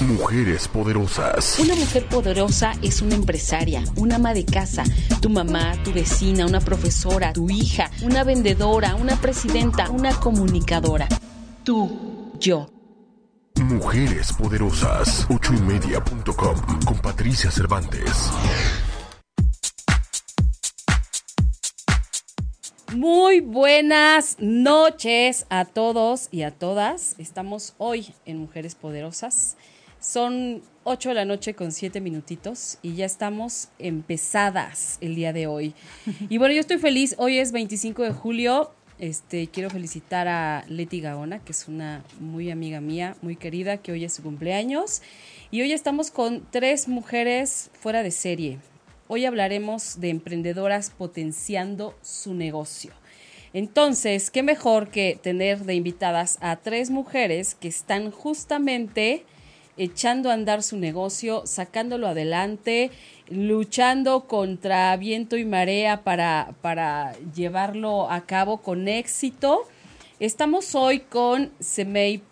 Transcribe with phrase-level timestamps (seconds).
[0.00, 1.58] Mujeres poderosas.
[1.58, 4.84] Una mujer poderosa es una empresaria, una ama de casa,
[5.22, 11.08] tu mamá, tu vecina, una profesora, tu hija, una vendedora, una presidenta, una comunicadora.
[11.64, 12.70] Tú, yo.
[13.56, 15.26] Mujeres poderosas.
[15.30, 18.30] Ochoymedia.com con Patricia Cervantes.
[22.94, 27.14] Muy buenas noches a todos y a todas.
[27.18, 29.56] Estamos hoy en Mujeres Poderosas.
[30.06, 35.48] Son 8 de la noche con 7 minutitos y ya estamos empezadas el día de
[35.48, 35.74] hoy.
[36.28, 37.16] Y bueno, yo estoy feliz.
[37.18, 38.70] Hoy es 25 de julio.
[39.00, 43.90] Este, quiero felicitar a Leti Gaona, que es una muy amiga mía, muy querida, que
[43.90, 45.02] hoy es su cumpleaños.
[45.50, 48.58] Y hoy estamos con tres mujeres fuera de serie.
[49.08, 52.92] Hoy hablaremos de emprendedoras potenciando su negocio.
[53.52, 59.24] Entonces, ¿qué mejor que tener de invitadas a tres mujeres que están justamente
[59.76, 62.90] echando a andar su negocio, sacándolo adelante,
[63.28, 69.62] luchando contra viento y marea para, para llevarlo a cabo con éxito.
[70.18, 72.22] Estamos hoy con Semei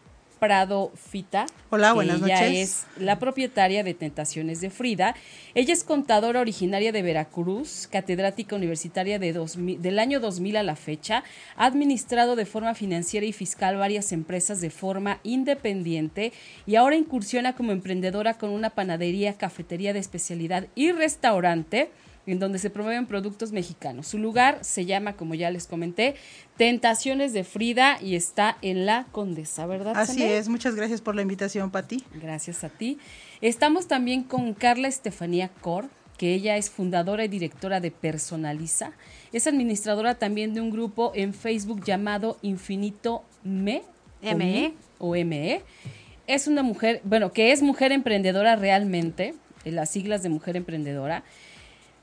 [0.45, 1.47] Prado Fita.
[1.71, 2.87] Hola, buenas ella noches.
[2.99, 5.15] es la propietaria de Tentaciones de Frida.
[5.55, 10.77] Ella es contadora originaria de Veracruz, catedrática universitaria de 2000 del año 2000 a la
[10.77, 11.25] fecha,
[11.57, 16.35] ha administrado de forma financiera y fiscal varias empresas de forma independiente
[16.67, 21.89] y ahora incursiona como emprendedora con una panadería, cafetería de especialidad y restaurante
[22.27, 24.07] en donde se promueven productos mexicanos.
[24.07, 26.17] Su lugar se llama, como ya les comenté,
[26.57, 29.95] Tentaciones de Frida y está en la Condesa, ¿verdad?
[29.97, 32.05] Así es, muchas gracias por la invitación, Pati.
[32.15, 32.99] Gracias a ti.
[33.41, 38.93] Estamos también con Carla Estefanía Cor, que ella es fundadora y directora de Personaliza.
[39.33, 43.83] Es administradora también de un grupo en Facebook llamado Infinito Me.
[44.23, 44.75] ME.
[44.99, 45.63] O ME.
[46.27, 49.35] Es una mujer, bueno, que es mujer emprendedora realmente,
[49.65, 51.25] en las siglas de mujer emprendedora.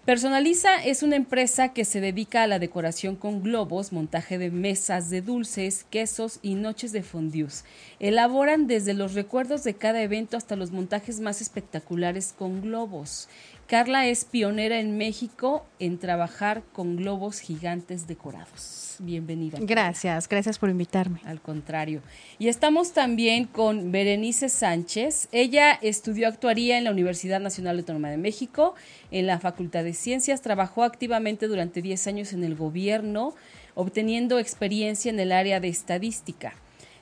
[0.05, 5.11] Personaliza es una empresa que se dedica a la decoración con globos, montaje de mesas
[5.11, 7.65] de dulces, quesos y noches de fondues.
[7.99, 13.29] Elaboran desde los recuerdos de cada evento hasta los montajes más espectaculares con globos.
[13.71, 18.97] Carla es pionera en México en trabajar con globos gigantes decorados.
[18.99, 19.59] Bienvenida.
[19.61, 21.21] Gracias, gracias por invitarme.
[21.23, 22.01] Al contrario.
[22.37, 25.29] Y estamos también con Berenice Sánchez.
[25.31, 28.75] Ella estudió actuaría en la Universidad Nacional Autónoma de México,
[29.09, 33.35] en la Facultad de Ciencias, trabajó activamente durante 10 años en el gobierno,
[33.73, 36.55] obteniendo experiencia en el área de estadística.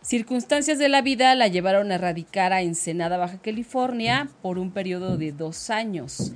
[0.04, 5.18] Circunstancias de la vida la llevaron a radicar a Ensenada, Baja California, por un periodo
[5.18, 6.32] de dos años.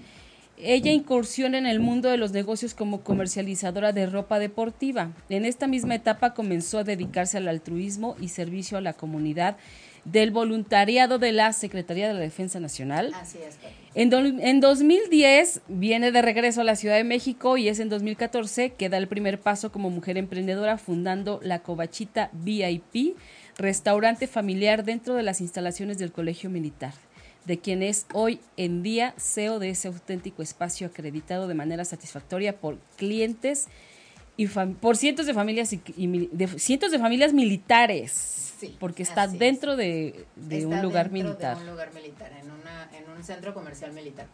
[0.64, 5.12] Ella incursiona en el mundo de los negocios como comercializadora de ropa deportiva.
[5.30, 9.58] En esta misma etapa comenzó a dedicarse al altruismo y servicio a la comunidad
[10.06, 13.12] del voluntariado de la Secretaría de la Defensa Nacional.
[13.16, 13.58] Así es.
[13.96, 17.90] En, do- en 2010 viene de regreso a la Ciudad de México y es en
[17.90, 23.16] 2014 que da el primer paso como mujer emprendedora fundando la Covachita VIP,
[23.58, 26.94] restaurante familiar dentro de las instalaciones del Colegio Militar,
[27.46, 32.58] de quien es hoy en día CEO de ese auténtico espacio acreditado de manera satisfactoria
[32.58, 33.68] por clientes
[34.38, 39.04] y por cientos de familias y, y mili- de cientos de familias militares, Sí, porque
[39.04, 39.38] está es.
[39.38, 41.56] dentro de, de Está un lugar dentro militar.
[41.58, 44.28] De un lugar militar, en, una, en un centro comercial militar.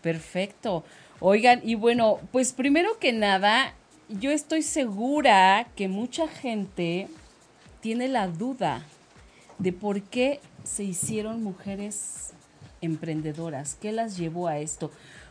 [0.00, 0.84] Perfecto.
[1.20, 3.74] Oigan, y bueno, pues primero que nada,
[4.08, 7.06] yo estoy segura que mucha gente
[7.80, 8.82] tiene la duda
[9.58, 12.30] de por qué se hicieron mujeres
[12.80, 14.90] emprendedoras, qué las llevó a esto.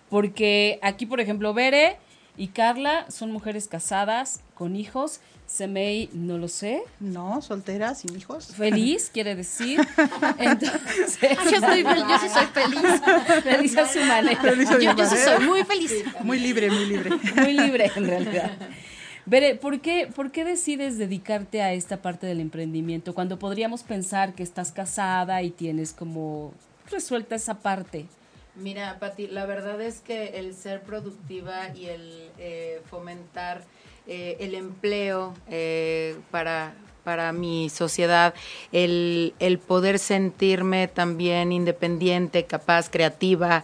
[0.10, 1.98] Porque aquí, por ejemplo, Bere
[2.38, 5.20] y Carla son mujeres casadas, con hijos.
[5.48, 6.82] Semei, no lo sé.
[7.02, 8.54] No, soltera, sin hijos.
[8.56, 9.82] Feliz, quiere decir.
[10.38, 13.02] Entonces, Yo, estoy, yo sí soy feliz.
[13.44, 14.42] feliz a su manera.
[14.42, 15.92] Feliz a mi Yo, yo sí soy muy feliz.
[16.22, 17.10] Muy libre, muy libre.
[17.36, 18.52] muy libre en realidad.
[19.26, 24.34] Bere, ¿por qué, ¿por qué decides dedicarte a esta parte del emprendimiento cuando podríamos pensar
[24.34, 26.54] que estás casada y tienes como
[26.90, 28.08] resuelta esa parte?
[28.56, 33.64] Mira, Pati, la verdad es que el ser productiva y el eh, fomentar
[34.08, 38.34] eh, el empleo eh, para, para mi sociedad,
[38.72, 43.64] el, el poder sentirme también independiente, capaz, creativa,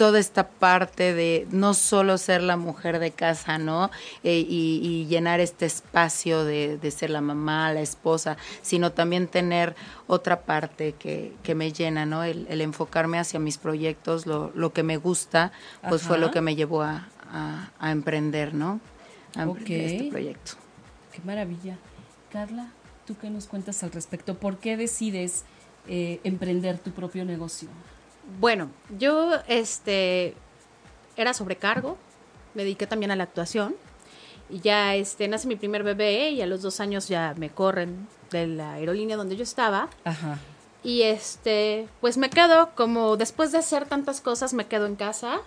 [0.00, 3.90] toda esta parte de no solo ser la mujer de casa, ¿no?
[4.24, 9.28] Eh, y, y llenar este espacio de, de ser la mamá, la esposa, sino también
[9.28, 9.74] tener
[10.06, 12.24] otra parte que, que me llena, ¿no?
[12.24, 15.52] El, el enfocarme hacia mis proyectos, lo, lo que me gusta,
[15.86, 18.80] pues fue lo que me llevó a, a- a emprender, ¿no?
[19.36, 19.92] A emprender Ok.
[19.92, 20.52] este proyecto.
[21.12, 21.76] Qué maravilla.
[22.32, 22.68] Carla,
[23.06, 24.34] ¿tú qué nos cuentas al respecto?
[24.38, 25.44] ¿Por qué decides
[25.86, 27.68] eh, emprender tu propio negocio?
[28.38, 30.34] Bueno, yo este
[31.16, 31.98] era sobrecargo,
[32.54, 33.74] me dediqué también a la actuación
[34.48, 38.08] y ya este nace mi primer bebé y a los dos años ya me corren
[38.30, 40.38] de la aerolínea donde yo estaba Ajá.
[40.82, 45.40] y este pues me quedo como después de hacer tantas cosas me quedo en casa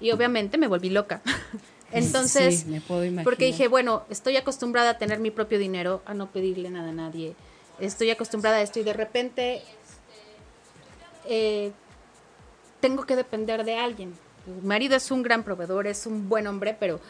[0.00, 1.22] y obviamente me volví loca.
[1.92, 3.24] Entonces, Sí, me puedo imaginar.
[3.24, 6.92] porque dije, bueno, estoy acostumbrada a tener mi propio dinero, a no pedirle nada a
[6.92, 7.36] nadie.
[7.78, 9.62] Estoy acostumbrada a esto y de repente
[11.26, 11.72] eh,
[12.84, 14.12] tengo que depender de alguien.
[14.44, 17.00] Mi marido es un gran proveedor, es un buen hombre, pero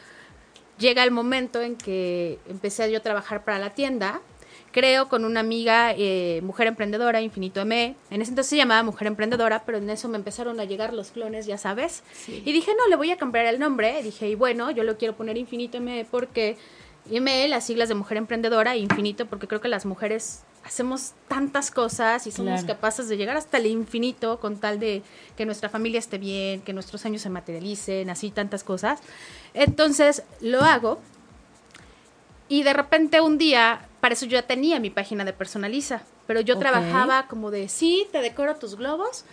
[0.79, 4.21] llega el momento en que empecé yo a trabajar para la tienda.
[4.71, 7.97] Creo con una amiga, eh, mujer emprendedora, Infinito ME.
[8.13, 11.11] En ese entonces se llamaba Mujer Emprendedora, pero en eso me empezaron a llegar los
[11.11, 12.05] clones, ya sabes.
[12.29, 14.01] Y dije, no, le voy a cambiar el nombre.
[14.05, 16.57] Dije, y bueno, yo lo quiero poner Infinito ME porque
[17.11, 21.71] ME, las siglas de Mujer Emprendedora, e Infinito, porque creo que las mujeres hacemos tantas
[21.71, 22.67] cosas y somos Claro.
[22.67, 25.03] capaces de llegar hasta el infinito con tal de
[25.37, 29.01] que nuestra familia esté bien, que nuestros sueños se materialicen, así tantas cosas.
[29.53, 31.01] Entonces lo hago
[32.49, 36.41] y de repente un día, para eso yo ya tenía mi página de personaliza, pero
[36.41, 36.61] yo Ok.
[36.61, 39.25] trabajaba como de, sí, te decoro tus globos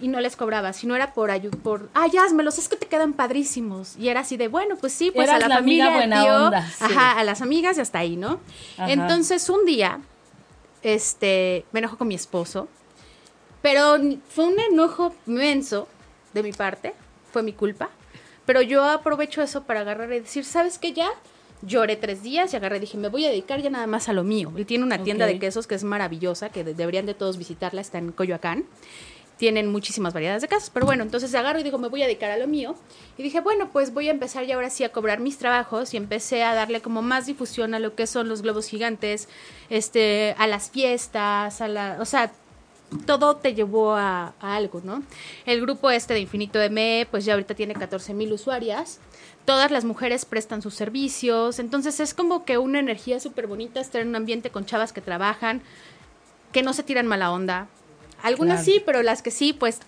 [0.00, 2.86] y no les cobraba, si no era por ayuda, por, ay, házmelos, es que te
[2.86, 3.96] quedan padrísimos.
[3.96, 6.10] Y era así de, bueno, pues sí, pues Eras a la, la amiga familia, al
[6.10, 6.84] buena tío, onda, sí.
[6.84, 8.40] ajá, a las amigas y hasta ahí, ¿no?
[8.76, 8.90] Ajá.
[8.90, 10.00] Entonces un día,
[10.84, 12.68] este, me enojo con mi esposo,
[13.62, 13.96] pero
[14.28, 15.88] fue un enojo menso
[16.32, 16.94] de mi parte,
[17.32, 17.88] fue mi culpa,
[18.46, 21.08] pero yo aprovecho eso para agarrar y decir, ¿sabes qué ya?
[21.62, 24.12] Lloré tres días y agarré y dije, me voy a dedicar ya nada más a
[24.12, 24.52] lo mío.
[24.56, 27.80] Él tiene una tienda de quesos que es maravillosa, que de- deberían de todos visitarla,
[27.80, 28.66] está en Coyoacán.
[29.36, 32.30] Tienen muchísimas variedades de quesos, pero bueno, entonces agarro y digo, me voy a dedicar
[32.30, 32.76] a lo mío.
[33.18, 35.96] Y dije, bueno, pues voy a empezar ya ahora sí a cobrar mis trabajos y
[35.96, 39.28] empecé a darle como más difusión a lo que son los globos gigantes,
[39.70, 42.32] este, a las fiestas, a la, o sea,
[43.06, 45.02] todo te llevó a, a algo, ¿no?
[45.46, 49.00] El grupo este de Infinito ME, pues ya ahorita tiene 14 mil usuarias.
[49.44, 51.58] Todas las mujeres prestan sus servicios.
[51.58, 55.00] Entonces es como que una energía súper bonita estar en un ambiente con chavas que
[55.00, 55.62] trabajan,
[56.52, 57.68] que no se tiran mala onda.
[58.22, 58.78] Algunas Claro.
[58.78, 59.80] sí, pero las que sí, pues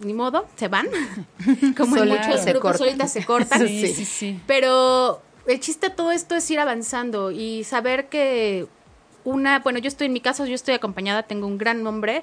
[0.00, 0.88] ni modo, se van.
[1.76, 3.66] Como en muchos se grupos, solitas se cortan.
[3.66, 4.40] Sí, sí, sí.
[4.46, 8.66] Pero el chiste de todo esto es ir avanzando y saber que
[9.24, 12.22] una, bueno, yo estoy en mi caso, yo estoy acompañada, tengo un gran nombre,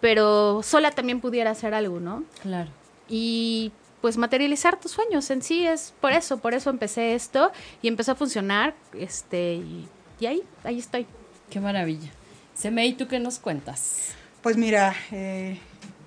[0.00, 2.24] pero sola también pudiera hacer algo, ¿no?
[2.42, 2.70] Claro.
[3.08, 3.70] Y
[4.00, 7.52] pues materializar tus sueños en sí es por eso, por eso empecé esto
[7.82, 9.88] y empezó a funcionar, este, y,
[10.18, 11.06] y ahí, ahí estoy.
[11.50, 12.10] Qué maravilla.
[12.54, 14.14] Semei, ¿tú qué nos cuentas?
[14.42, 15.58] Pues mira, eh,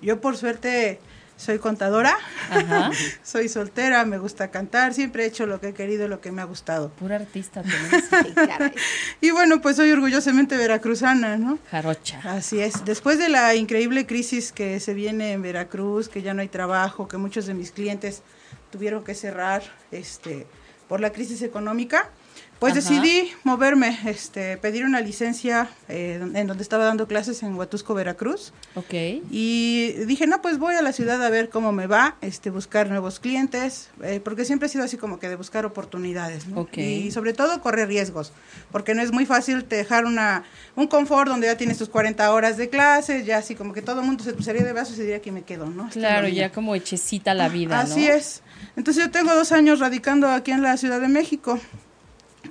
[0.02, 1.00] yo por suerte
[1.36, 2.16] soy contadora,
[2.50, 2.90] Ajá.
[3.22, 6.42] soy soltera, me gusta cantar, siempre he hecho lo que he querido, lo que me
[6.42, 6.90] ha gustado.
[6.90, 8.08] Pura artista tenemos.
[8.26, 8.72] Sí, caray.
[9.20, 11.58] Y bueno, pues soy orgullosamente veracruzana, ¿no?
[11.70, 12.20] Jarocha.
[12.24, 12.84] Así es.
[12.84, 17.08] Después de la increíble crisis que se viene en Veracruz, que ya no hay trabajo,
[17.08, 18.22] que muchos de mis clientes
[18.70, 20.46] tuvieron que cerrar este,
[20.88, 22.10] por la crisis económica,
[22.58, 22.80] pues Ajá.
[22.80, 28.54] decidí moverme, este, pedir una licencia eh, en donde estaba dando clases en Huatusco, Veracruz.
[28.74, 28.94] Ok.
[29.30, 32.88] Y dije, no, pues voy a la ciudad a ver cómo me va, este, buscar
[32.88, 36.62] nuevos clientes, eh, porque siempre he sido así como que de buscar oportunidades, ¿no?
[36.62, 36.78] Ok.
[36.78, 38.32] Y sobre todo correr riesgos,
[38.72, 40.44] porque no es muy fácil te dejar una,
[40.76, 44.00] un confort donde ya tienes tus 40 horas de clases, ya así como que todo
[44.00, 45.90] el mundo se cruzaría de brazos y diría que me quedo, ¿no?
[45.90, 47.82] Claro, ya como hechecita la vida, ¿no?
[47.82, 48.42] Así es.
[48.76, 51.60] Entonces yo tengo dos años radicando aquí en la Ciudad de México.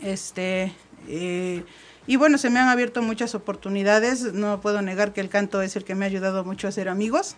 [0.05, 0.71] Este,
[1.07, 1.63] eh,
[2.05, 4.33] y bueno, se me han abierto muchas oportunidades.
[4.33, 6.89] No puedo negar que el canto es el que me ha ayudado mucho a ser
[6.89, 7.35] amigos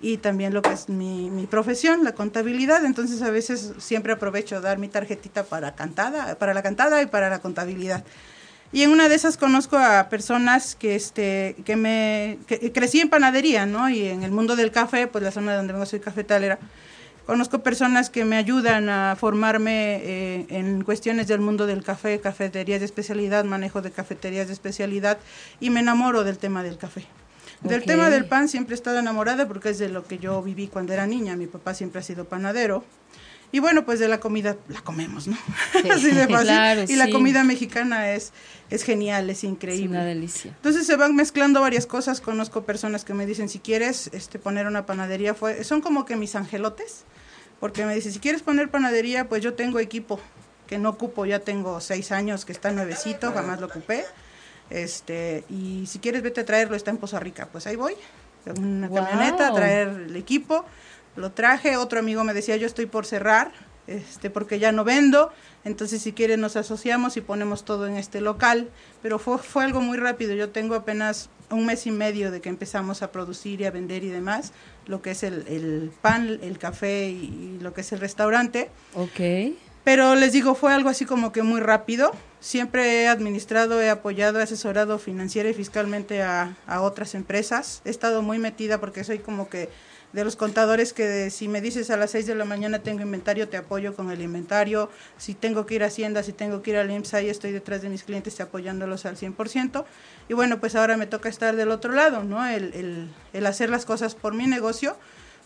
[0.00, 2.84] y también lo que es mi, mi profesión, la contabilidad.
[2.84, 7.30] Entonces a veces siempre aprovecho dar mi tarjetita para cantada, para la cantada y para
[7.30, 8.04] la contabilidad.
[8.72, 12.38] Y en una de esas conozco a personas que este que me
[12.74, 13.88] crecí en panadería, ¿no?
[13.88, 16.58] Y en el mundo del café, pues la zona donde vengo soy cafetalera.
[17.28, 22.80] Conozco personas que me ayudan a formarme eh, en cuestiones del mundo del café, cafeterías
[22.80, 25.18] de especialidad, manejo de cafeterías de especialidad
[25.60, 27.04] y me enamoro del tema del café.
[27.60, 27.86] Del Ok.
[27.86, 30.94] tema del pan siempre he estado enamorada porque es de lo que yo viví cuando
[30.94, 31.36] era niña.
[31.36, 32.82] Mi papá siempre ha sido panadero.
[33.52, 35.36] Y bueno, pues de la comida la comemos, ¿no?
[35.92, 36.46] Así de fácil.
[36.48, 38.32] Claro, y la comida mexicana es,
[38.70, 39.90] es genial, es Es increíble.
[39.98, 40.52] una delicia.
[40.56, 42.22] Entonces se van mezclando varias cosas.
[42.22, 46.16] Conozco personas que me dicen, si quieres este, poner una panadería, fue, son como que
[46.16, 47.04] mis angelotes.
[47.60, 50.20] Porque me dice, si quieres poner panadería, pues yo tengo equipo,
[50.66, 54.04] que no ocupo, ya tengo seis años, que está nuevecito, jamás lo ocupé.
[54.70, 57.48] Este, y si quieres vete a traerlo, está en Poza Rica.
[57.50, 57.94] Pues ahí voy,
[58.46, 58.96] en una Wow.
[59.04, 60.64] camioneta a traer el equipo.
[61.16, 63.50] Lo traje, otro amigo me decía, yo estoy por cerrar,
[63.86, 65.32] este, porque ya no vendo,
[65.64, 68.68] entonces si quieren nos asociamos y ponemos todo en este local.
[69.02, 72.50] Pero fue, fue algo muy rápido, yo tengo apenas un mes y medio de que
[72.50, 74.52] empezamos a producir y a vender y demás,
[74.88, 78.70] lo que es el, el pan, el café y, y lo que es el restaurante.
[78.94, 79.54] Ok.
[79.84, 82.12] Pero les digo, fue algo así como que muy rápido.
[82.40, 87.80] Siempre he administrado, he apoyado, he asesorado financiera y fiscalmente a, a otras empresas.
[87.84, 89.70] He estado muy metida porque soy como que
[90.12, 93.02] de los contadores que de- si me dices a las 6 de la mañana tengo
[93.02, 94.90] inventario, te apoyo con el inventario.
[95.18, 97.82] Si tengo que ir a Hacienda, si tengo que ir al IMSS, ahí estoy detrás
[97.82, 99.84] de mis clientes apoyándolos al 100%.
[100.28, 102.46] Y bueno, pues ahora me toca estar del otro lado, ¿no?
[102.46, 104.96] El, el, el hacer las cosas por mi negocio.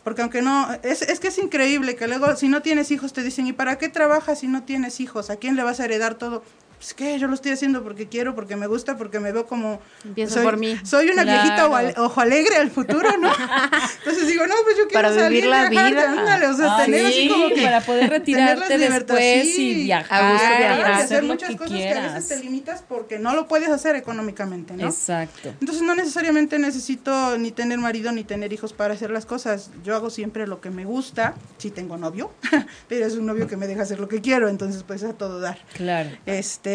[0.04, 3.22] Porque aunque no, es, es que es increíble que luego si no tienes hijos te
[3.22, 5.30] dicen, ¿y para qué trabajas si no tienes hijos?
[5.30, 6.42] ¿A quién le vas a heredar todo?
[6.82, 9.80] Pues que yo lo estoy haciendo porque quiero, porque me gusta, porque me veo como...
[10.04, 10.76] Empieza soy, por mí.
[10.82, 11.42] Soy una Claro.
[11.70, 13.30] viejita ojo, alegre al futuro, ¿no?
[13.98, 16.10] Entonces digo, no, pues yo quiero Para salir vivir la viajar, vida.
[16.10, 17.62] ándale, o sea, Ay, tener así sí, como que...
[17.62, 19.70] para poder tener retirarte las libertades, después sí.
[19.70, 23.32] y viajar, A y hacer muchas que cosas que a veces te limitas porque no
[23.36, 24.84] lo puedes hacer económicamente, ¿no?
[24.88, 25.50] Exacto.
[25.60, 29.70] Entonces no necesariamente necesito ni tener marido ni tener hijos para hacer las cosas.
[29.84, 32.32] Yo hago siempre lo que me gusta, si tengo novio,
[32.88, 35.38] pero es un novio que me deja hacer lo que quiero, entonces pues a todo
[35.38, 35.58] dar.
[35.74, 36.10] Claro.
[36.26, 36.71] Este,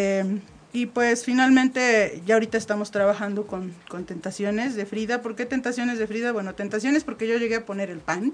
[0.74, 5.22] y pues finalmente ya ahorita estamos trabajando con, con Tentaciones de Frida.
[5.22, 6.32] ¿Por qué Tentaciones de Frida?
[6.32, 8.34] Bueno, Tentaciones porque yo llegué a poner el pan,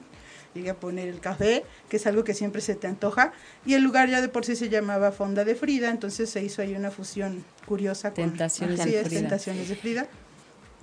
[0.54, 3.34] llegué a poner el café, que es algo que siempre se te antoja,
[3.66, 6.62] y el lugar ya de por sí se llamaba Fonda de Frida, entonces se hizo
[6.62, 9.22] ahí una fusión curiosa con Tentaciones es, Frida.
[9.22, 10.08] Tentaciones de Frida.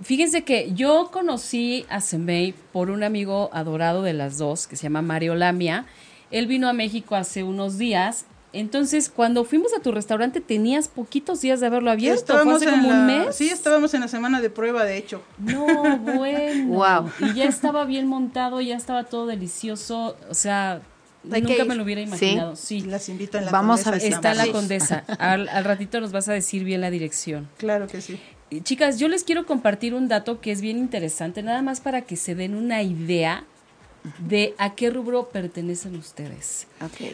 [0.03, 4.83] Fíjense que yo conocí a Semei por un amigo adorado de las dos, que se
[4.83, 5.85] llama Mario Lamia.
[6.31, 8.25] Él vino a México hace unos días.
[8.53, 12.37] Entonces, cuando fuimos a tu restaurante, tenías poquitos días de haberlo abierto.
[12.37, 13.35] ¿Fue hace en como un mes?
[13.35, 15.21] Sí, estábamos en la semana de prueba, de hecho.
[15.37, 16.67] No, bueno.
[16.67, 17.09] Guau.
[17.19, 20.17] Y ya estaba bien montado, ya estaba todo delicioso.
[20.29, 20.81] O sea,
[21.31, 22.55] Hay nunca me lo hubiera imaginado.
[22.55, 22.81] Sí.
[22.81, 24.31] Las invito en la Vamos a Condesa, visitar.
[24.31, 25.03] Está en la condesa.
[25.17, 27.47] Al, al ratito nos vas a decir bien la dirección.
[27.57, 28.19] Claro que sí.
[28.63, 32.17] Chicas, yo les quiero compartir un dato que es bien interesante, nada más para que
[32.17, 33.45] se den una idea
[34.19, 36.67] de a qué rubro pertenecen ustedes.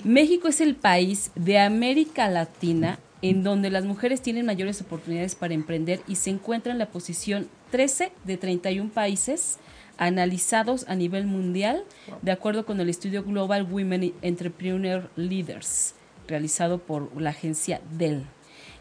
[0.03, 5.53] México es el país de América Latina en donde las mujeres tienen mayores oportunidades para
[5.53, 9.58] emprender y se encuentra en la posición 13 de 31 países
[9.98, 11.84] analizados a nivel mundial,
[12.22, 15.96] de acuerdo con el estudio Global Women Entrepreneur Leaders,
[16.27, 18.25] realizado por la agencia Dell.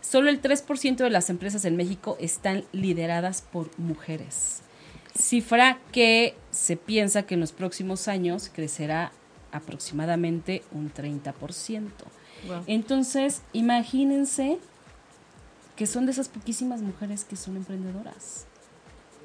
[0.03, 4.63] Solo el 3% de las empresas en México están lideradas por mujeres.
[5.18, 9.12] Cifra que se piensa que en los próximos años crecerá
[9.52, 11.32] aproximadamente un 30%.
[12.66, 14.58] Entonces, imagínense
[15.75, 18.46] que son de esas poquísimas mujeres que son emprendedoras.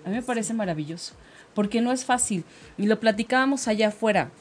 [0.05, 1.13] A mí me parece maravilloso,
[1.53, 2.43] porque no es fácil.
[2.77, 4.31] Y lo platicábamos allá afuera.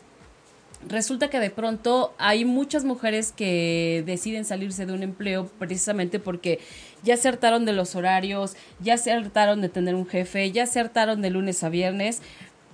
[0.89, 6.59] Resulta que de pronto hay muchas mujeres que deciden salirse de un empleo precisamente porque
[7.03, 10.81] ya se hartaron de los horarios, ya se hartaron de tener un jefe, ya se
[10.81, 12.23] hartaron de lunes a viernes,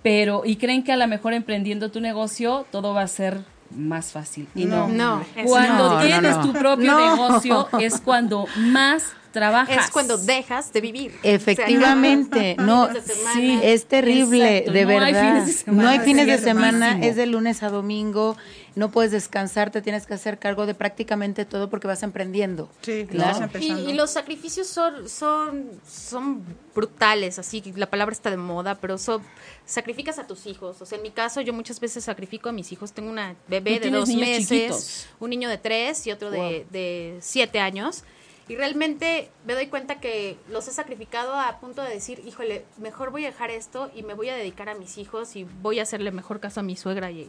[0.05, 3.41] pero y creen que a lo mejor emprendiendo tu negocio todo va a ser
[3.75, 4.47] más fácil.
[4.55, 4.87] Y no.
[4.87, 6.43] No, es- Cuando no, no, tienes no.
[6.43, 7.11] tu propio No.
[7.17, 9.03] negocio es cuando más
[9.41, 9.85] trabajas.
[9.87, 11.13] Es cuando dejas de vivir.
[11.23, 13.35] Efectivamente, O sea, no, fines de semana.
[13.35, 13.61] Sí.
[13.63, 15.21] es terrible, Exacto, de no hay verdad.
[15.33, 15.83] fines de semana.
[15.83, 18.37] no hay fines de semana, es de lunes a domingo,
[18.75, 22.69] no puedes descansar, te tienes que hacer cargo de prácticamente todo porque vas emprendiendo.
[22.83, 23.31] Sí, Claro.
[23.45, 23.91] estás Y, empezando.
[23.91, 26.43] y los sacrificios son, son, son
[26.75, 29.23] brutales, así que la palabra está de moda, pero son,
[29.65, 30.81] sacrificas a tus hijos.
[30.83, 32.93] O sea, en mi caso, yo muchas veces sacrifico a mis hijos.
[32.93, 35.07] Tengo una bebé de dos meses, chiquitos.
[35.21, 38.05] un niño de tres y otro de, de siete años.
[38.49, 43.11] Y realmente me doy cuenta que los he sacrificado a punto de decir, híjole, mejor
[43.11, 45.83] voy a dejar esto y me voy a dedicar a mis hijos y voy a
[45.83, 47.29] hacerle mejor caso a mi suegra y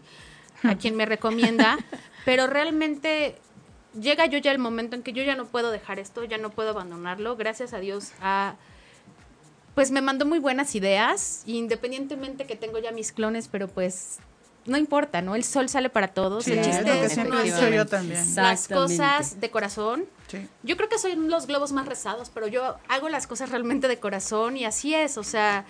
[0.64, 1.78] a quien me recomienda.
[2.26, 3.36] Pero realmente
[4.00, 6.52] llega yo ya el momento en que yo ya no puedo dejar esto, ya no
[6.52, 7.36] puedo abandonarlo.
[7.36, 8.56] Gracias a Dios a
[9.74, 14.18] pues me mandó muy buenas ideas, independientemente que tengo ya mis clones, pero pues
[14.66, 15.36] no importa, ¿no?
[15.36, 16.46] El sol sale para todos.
[16.46, 18.36] Sí, el es chiste lo que es siempre he dicho hacer yo también.
[18.36, 20.06] las cosas de corazón.
[20.28, 20.48] Sí.
[20.64, 24.00] Yo creo que son los globos más rezados, pero yo hago las cosas realmente de
[24.00, 25.66] corazón y así es, o sea,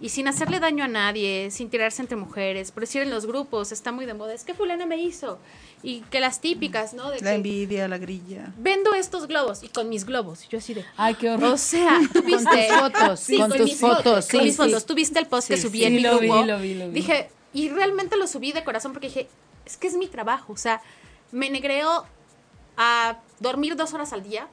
[0.00, 3.72] y sin hacerle daño a nadie, sin tirarse entre mujeres, por decir en los grupos,
[3.72, 5.38] está muy de moda, es que fulana me hizo,
[5.82, 7.10] y que las típicas, ¿no?
[7.10, 8.52] De La que envidia, la grilla.
[8.58, 10.84] vendo estos globos, y con mis globos, y yo así de...
[10.96, 11.52] Ay, qué horror.
[11.54, 14.56] O sea, tú viste tus fotos, con tus mis fotos, con sí, mis sí.
[14.56, 14.86] fotos.
[14.86, 15.84] Tú viste el post que Sí, subí sí.
[15.84, 16.44] en Sí, mi lo vi, grupo.
[16.46, 16.92] lo vi, lo vi.
[16.94, 19.28] Dije, y realmente lo subí de corazón porque dije,
[19.64, 20.82] es que es mi trabajo, o sea,
[21.30, 22.04] me negreo
[22.76, 24.46] a dormir dos horas al día.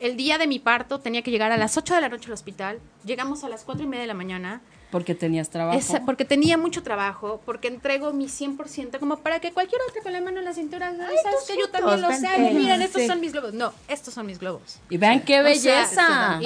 [0.00, 2.32] El día de mi parto tenía que llegar a las 8 de la noche al
[2.32, 2.78] hospital.
[3.04, 4.60] Llegamos a las cuatro y media de la mañana.
[4.90, 5.76] Porque tenías trabajo.
[5.78, 10.12] Esa- porque tenía mucho trabajo, porque entrego mi 100%, como para que cualquier otra con
[10.12, 12.56] la mano en la cintura, "Ay, sabes que yo también lo sé, ven.
[12.56, 13.08] miren, estos Sí.
[13.08, 13.54] son mis globos.
[13.54, 14.78] No, estos son mis globos.
[14.90, 16.40] Y vean qué O sea, belleza.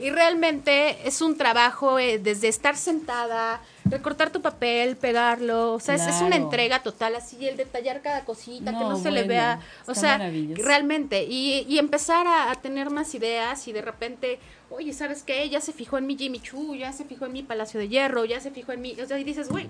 [0.00, 5.80] y, y realmente es un trabajo eh, desde estar sentada, recortar tu papel, pegarlo, o
[5.80, 9.24] sea, es- es, una entrega total, así el detallar cada cosita, que No, se le
[9.24, 10.18] vea, o sea,
[10.56, 15.48] realmente, y, y empezar a, a tener más ideas y de repente, oye, ¿sabes qué?
[15.48, 18.24] Ya se fijó en mi Jimmy Choo, ya se fijó en mi Palacio de Hierro,
[18.24, 19.68] ya se fijó en mi, o sea, y dices, güey,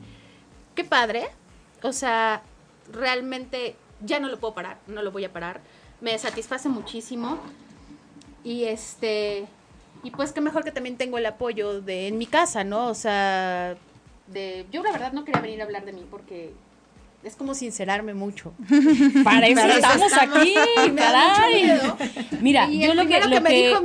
[0.74, 1.28] qué padre,
[1.82, 2.42] o sea,
[2.92, 5.60] realmente ya no lo puedo parar, no lo voy a parar,
[6.00, 7.38] me satisface muchísimo
[8.42, 9.46] y este
[10.02, 12.88] y pues qué mejor que también tengo el apoyo de en mi casa, ¿no?
[12.88, 13.76] O sea,
[14.32, 16.52] de yo la verdad no quería venir a hablar de mí porque
[17.22, 18.52] es como sincerarme mucho.
[19.24, 20.38] Para eso estamos estamos.
[20.38, 20.54] aquí,
[20.86, 21.34] Y me da
[21.80, 22.28] mucho caray.
[22.40, 23.80] Mira, y yo el lo que, lo que me que- dijo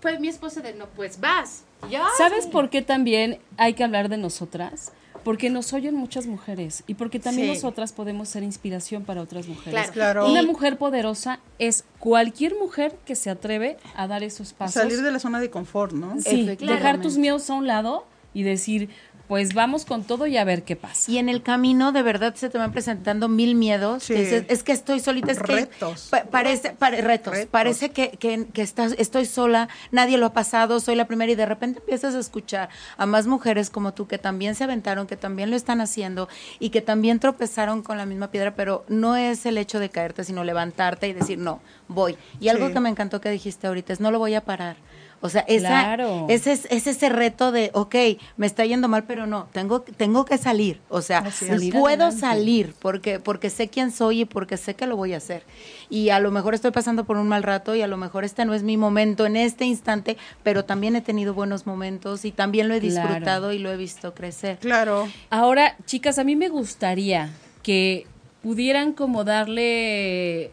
[0.00, 1.64] fue mi esposa de no, pues vas.
[1.88, 4.92] Y yo, ¿Sabes "Ay, por qué también hay que hablar de nosotras?
[5.22, 7.54] Porque nos oyen muchas mujeres y porque también Sí.
[7.54, 9.72] nosotras podemos ser inspiración para otras mujeres.
[9.90, 9.92] Claro.
[10.22, 10.30] Claro.
[10.30, 14.74] Una mujer poderosa es cualquier mujer que se atreve a dar esos pasos.
[14.82, 16.20] Salir de la zona de confort, ¿no?
[16.20, 18.90] Sí, dejar tus miedos a un lado y decir,
[19.28, 21.10] pues vamos con todo y a ver qué pasa.
[21.10, 24.04] Y en el camino de verdad se te van presentando mil miedos.
[24.04, 24.14] Sí.
[24.14, 26.08] es que estoy solita, es que Retos.
[26.10, 27.50] pa- parece pare- retos, Retos.
[27.50, 31.34] parece que, que, que estás, estoy sola, nadie lo ha pasado, soy la primera y
[31.34, 35.16] de repente empiezas a escuchar a más mujeres como tú que también se aventaron, que
[35.16, 36.28] también lo están haciendo
[36.58, 40.24] y que también tropezaron con la misma piedra, pero no es el hecho de caerte,
[40.24, 42.16] sino levantarte y decir, no, voy.
[42.40, 42.74] Y algo Sí.
[42.74, 44.76] que me encantó que dijiste ahorita es, no lo voy a parar.
[45.24, 46.26] O sea, esa, Claro.
[46.28, 47.94] ese es, es ese reto de, ok,
[48.36, 50.82] me está yendo mal, pero no, tengo, tengo que salir.
[50.90, 52.16] O sea, puedo Salir adelante.
[52.20, 55.42] salir porque, porque sé quién soy y porque sé que lo voy a hacer.
[55.88, 58.44] Y a lo mejor estoy pasando por un mal rato y a lo mejor este
[58.44, 62.68] no es mi momento en este instante, pero también he tenido buenos momentos y también
[62.68, 63.08] lo he Claro.
[63.08, 64.58] disfrutado y lo he visto crecer.
[64.58, 65.08] Claro.
[65.30, 67.30] Ahora, chicas, a mí me gustaría
[67.62, 68.06] que
[68.42, 70.50] pudieran como darle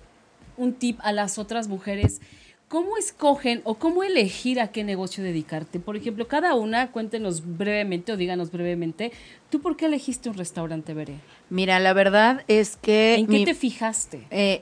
[0.55, 2.21] un tip a las otras mujeres.
[2.71, 5.81] ¿Cómo escogen o cómo elegir a qué negocio dedicarte?
[5.81, 9.11] Por ejemplo, cada una, cuéntenos brevemente o díganos brevemente,
[9.49, 11.15] ¿tú por qué elegiste un restaurante, Veré?
[11.49, 13.15] Mira, la verdad es que...
[13.15, 14.25] ¿En qué mi- te fijaste?
[14.31, 14.61] Eh,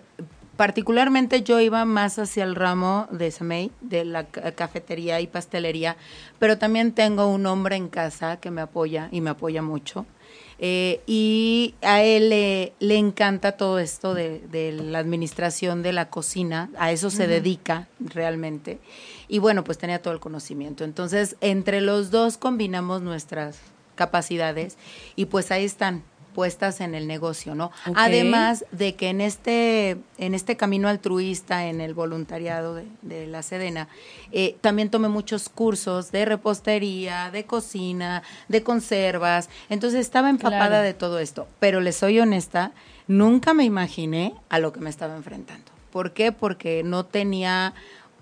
[0.57, 5.95] particularmente yo iba más hacia el ramo de Samey, de la ca- cafetería y pastelería,
[6.39, 10.07] pero también tengo un hombre en casa que me apoya y me apoya mucho.
[10.61, 16.09] Eh, y a él le, le encanta todo esto de, de la administración de la
[16.09, 18.79] cocina, a eso se dedica realmente.
[19.29, 20.83] Y bueno, pues tenía todo el conocimiento.
[20.83, 23.59] Entonces, entre los dos combinamos nuestras
[23.95, 24.77] capacidades
[25.15, 26.03] y pues ahí están
[26.45, 27.71] en el negocio, ¿no?
[27.95, 33.41] Además de que en este, en este camino altruista, en el voluntariado de, de la
[33.43, 33.87] Sedena,
[34.31, 39.49] eh, también tomé muchos cursos de repostería, de cocina, de conservas.
[39.69, 40.83] Entonces estaba empapada Claro.
[40.83, 41.47] de todo esto.
[41.59, 42.71] Pero les soy honesta,
[43.07, 45.71] nunca me imaginé a lo que me estaba enfrentando.
[45.91, 46.31] ¿Por qué?
[46.31, 47.73] Porque no tenía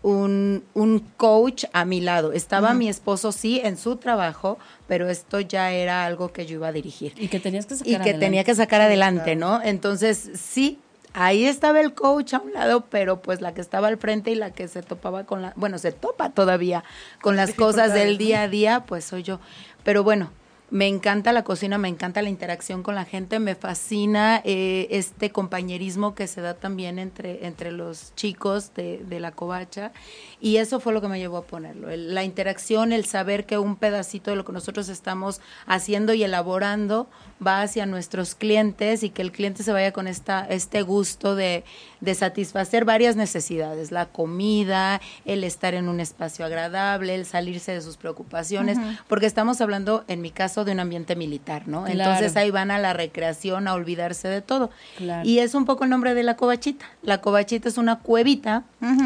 [0.01, 2.31] un, un coach a mi lado.
[2.33, 4.57] Estaba mi esposo, sí, en su trabajo,
[4.87, 7.87] pero esto ya era algo que yo iba a dirigir Y que tenías que sacar
[7.87, 8.25] y que adelante.
[8.25, 9.61] tenía que sacar adelante, ¿no?
[9.61, 10.79] Entonces, sí,
[11.13, 14.35] ahí estaba el coach a un lado, pero pues la que estaba al frente y
[14.35, 16.83] la que se topaba con la, bueno, se topa todavía
[17.21, 19.39] con las cosas del día a día, pues soy yo.
[19.83, 20.29] Pero bueno,
[20.69, 25.29] me encanta la cocina, me encanta la interacción con la gente, me fascina eh, este
[25.31, 29.93] compañerismo que se da también entre, entre los chicos de, de la covacha
[30.41, 33.57] y eso fue lo que me llevó a ponerlo, el- la interacción, el saber que
[33.57, 37.07] un pedacito de lo que nosotros estamos haciendo y elaborando
[37.45, 41.63] va hacia nuestros clientes y que el cliente se vaya con esta, este gusto de,
[42.01, 47.81] de satisfacer varias necesidades, la comida, el estar en un espacio agradable, el salirse de
[47.81, 48.77] sus preocupaciones,
[49.07, 51.83] porque estamos hablando, en mi caso, de un ambiente militar, ¿no?
[51.83, 51.99] Claro.
[51.99, 54.69] Entonces ahí van a la recreación, a olvidarse de todo.
[54.97, 55.27] Claro.
[55.27, 56.85] Y es un poco el nombre de la covachita.
[57.01, 58.63] La covachita es una cuevita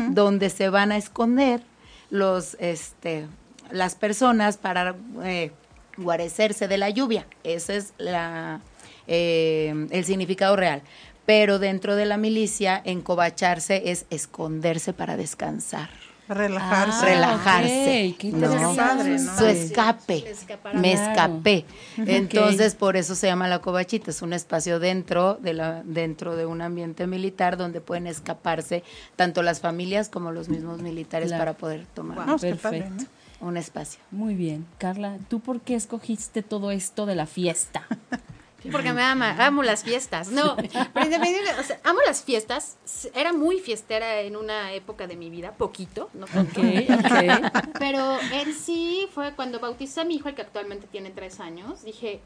[0.09, 1.61] donde se van a esconder
[2.09, 3.27] los, este,
[3.71, 5.51] las personas para eh,
[5.97, 7.25] guarecerse de la lluvia.
[7.43, 8.61] Ese es la,
[9.07, 10.81] eh, el significado real.
[11.25, 15.89] Pero dentro de la milicia, encovacharse es esconderse para descansar.
[16.33, 17.05] Relajarse.
[17.05, 18.09] Ah, relajarse.
[18.13, 18.37] ok, qué ¿no?
[18.37, 18.77] interesante.
[18.81, 19.37] Padre, ¿no?
[19.37, 20.33] Su escape.
[20.73, 21.65] Me escapé.
[21.97, 24.11] Entonces, por eso se llama la covachita.
[24.11, 28.83] Es un espacio dentro de, la, dentro de un ambiente militar donde pueden escaparse
[29.15, 31.41] tanto las familias como los mismos militares Claro.
[31.41, 33.05] para poder tomar No, qué padre, Perfecto.
[33.41, 33.99] un espacio.
[34.11, 34.65] Muy bien.
[34.77, 37.85] Carla, ¿tú por qué escogiste todo esto de la fiesta?
[38.69, 40.29] porque me ama, amo las fiestas.
[40.29, 42.77] No, pero independientemente, o sea, amo las fiestas.
[43.15, 46.61] Era muy fiestera en una época de mi vida, poquito, no tanto.
[46.61, 47.73] Ok, ok.
[47.79, 51.83] Pero en sí fue cuando bauticé a mi hijo, el que actualmente tiene tres años.
[51.83, 52.21] Dije,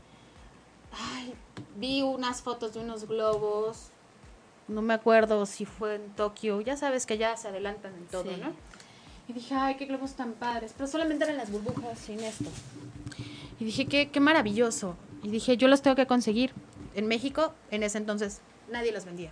[0.92, 1.34] ay,
[1.78, 3.90] vi unas fotos de unos globos.
[4.68, 6.60] No me acuerdo si fue en Tokio.
[6.62, 8.42] Ya sabes que ya se adelantan en todo, Sí.
[8.44, 8.54] ¿no?
[9.28, 10.74] Y dije, ay, qué globos tan padres.
[10.78, 12.46] Pero solamente eran las burbujas sin esto.
[13.60, 14.98] Y dije, qué, qué maravilloso.
[15.26, 16.52] Y dije, yo los tengo que conseguir.
[16.94, 19.32] En México, en ese entonces, nadie los vendía.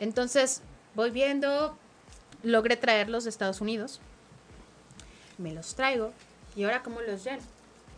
[0.00, 0.62] Entonces,
[0.94, 1.76] voy viendo,
[2.42, 4.00] logré traerlos de Estados Unidos.
[5.36, 6.14] Me los traigo.
[6.56, 7.42] ¿Y ahora cómo los lleno?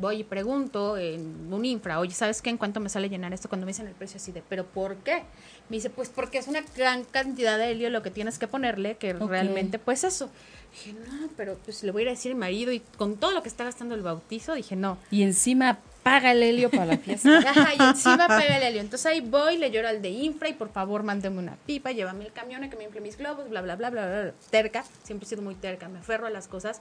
[0.00, 2.50] Voy y pregunto en un infra, oye, ¿sabes qué?
[2.50, 3.48] ¿En cuánto me sale llenar esto?
[3.48, 5.22] Cuando me dicen el precio así de, ¿pero por qué?
[5.68, 8.96] Me dice, pues porque es una gran cantidad de helio lo que tienes que ponerle,
[8.96, 10.28] que realmente, pues eso.
[10.72, 13.14] Dije, no, pero pues le voy a ir a decir a mi marido y con
[13.16, 14.98] todo lo que está gastando el bautizo, dije, no.
[15.12, 17.38] Y encima paga el helio para la fiesta.
[17.48, 18.80] Ajá, y encima paga el helio.
[18.80, 22.24] Entonces ahí voy, le lloro al de infra y por favor mándeme una pipa, llévame
[22.24, 24.34] el camión a que me infle mis globos, bla, bla, bla, bla, bla, bla.
[24.50, 26.80] Terca, siempre he sido muy terca, me aferro a las cosas.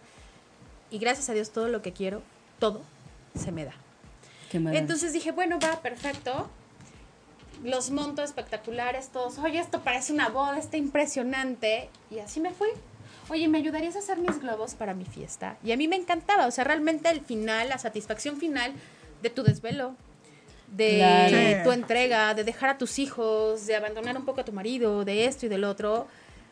[0.92, 2.22] Y gracias a Dios todo lo que quiero,
[2.60, 2.84] todo,
[3.34, 3.74] se me da.
[4.52, 4.58] Qué.
[4.58, 6.50] Entonces dije, bueno, va, perfecto.
[7.64, 11.90] Los montos espectaculares, todos, oye, esto parece una boda, está impresionante.
[12.12, 12.68] Y así me fui.
[13.30, 15.58] Oye, ¿me ayudarías a hacer mis globos para mi fiesta?
[15.64, 18.74] Y a mí me encantaba, o sea, realmente el final, la satisfacción final
[19.24, 19.96] de tu desvelo,
[20.68, 21.64] de Claro.
[21.64, 25.26] Tu entrega, de dejar a tus hijos, de abandonar un poco a tu marido, de
[25.26, 26.08] esto y del otro,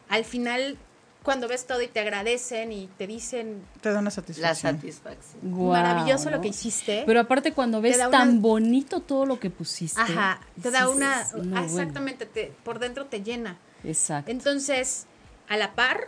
[0.10, 0.77] al final,
[1.23, 4.75] cuando ves todo y te agradecen y te dicen, Te da una La satisfacción.
[4.77, 5.51] satisfacción.
[5.51, 7.03] Guau, maravilloso lo que hiciste.
[7.05, 10.01] Pero aparte cuando ves una- tan bonito todo lo que pusiste.
[10.01, 11.62] Ajá, te da una, "No, bueno".
[11.63, 13.57] exactamente, te, por dentro te llena.
[13.84, 14.31] Exacto.
[14.31, 15.05] Entonces,
[15.47, 16.07] a la par,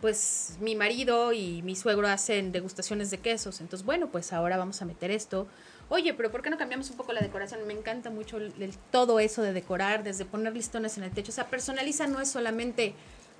[0.00, 3.60] pues mi marido y mi suegro hacen degustaciones de quesos.
[3.60, 5.46] Entonces, bueno, pues ahora vamos a meter esto.
[5.94, 7.66] Oye, pero ¿por qué no cambiamos un poco la decoración?
[7.66, 11.30] Me encanta mucho el- el- todo eso de decorar, desde poner listones en el techo.
[11.30, 12.94] O sea, personaliza no es solamente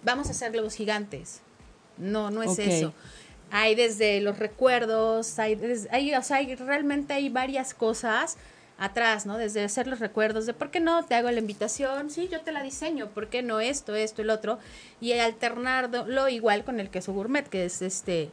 [0.05, 1.41] vamos a hacer globos gigantes.
[1.97, 2.93] No, no es eso.
[3.51, 8.37] Hay desde los recuerdos, hay, des- hay, o sea, hay- realmente hay varias cosas
[8.77, 9.38] atrás, ¿no?
[9.38, 12.53] Desde hacer los recuerdos de por qué no te hago la invitación, sí, yo te
[12.53, 14.59] la diseño, por qué no esto, esto, el otro,
[15.01, 18.31] y alternarlo igual con el queso gourmet, que es este,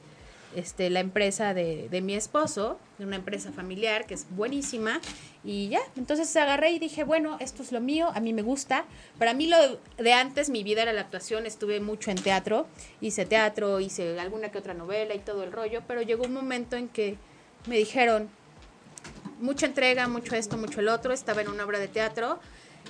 [0.56, 5.00] este, la empresa de, de mi esposo, una empresa familiar que es buenísima,
[5.44, 8.86] y ya, entonces agarré y dije, bueno, esto es lo mío, a mí me gusta,
[9.18, 9.58] para mí lo
[9.98, 12.68] de antes, mi vida era la actuación, estuve mucho en teatro,
[13.02, 16.76] hice teatro, hice alguna que otra novela y todo el rollo, pero llegó un momento
[16.76, 17.18] en que
[17.68, 18.30] me dijeron,
[19.40, 21.14] mucha entrega, mucho esto, mucho el otro.
[21.14, 22.40] Estaba en una obra de teatro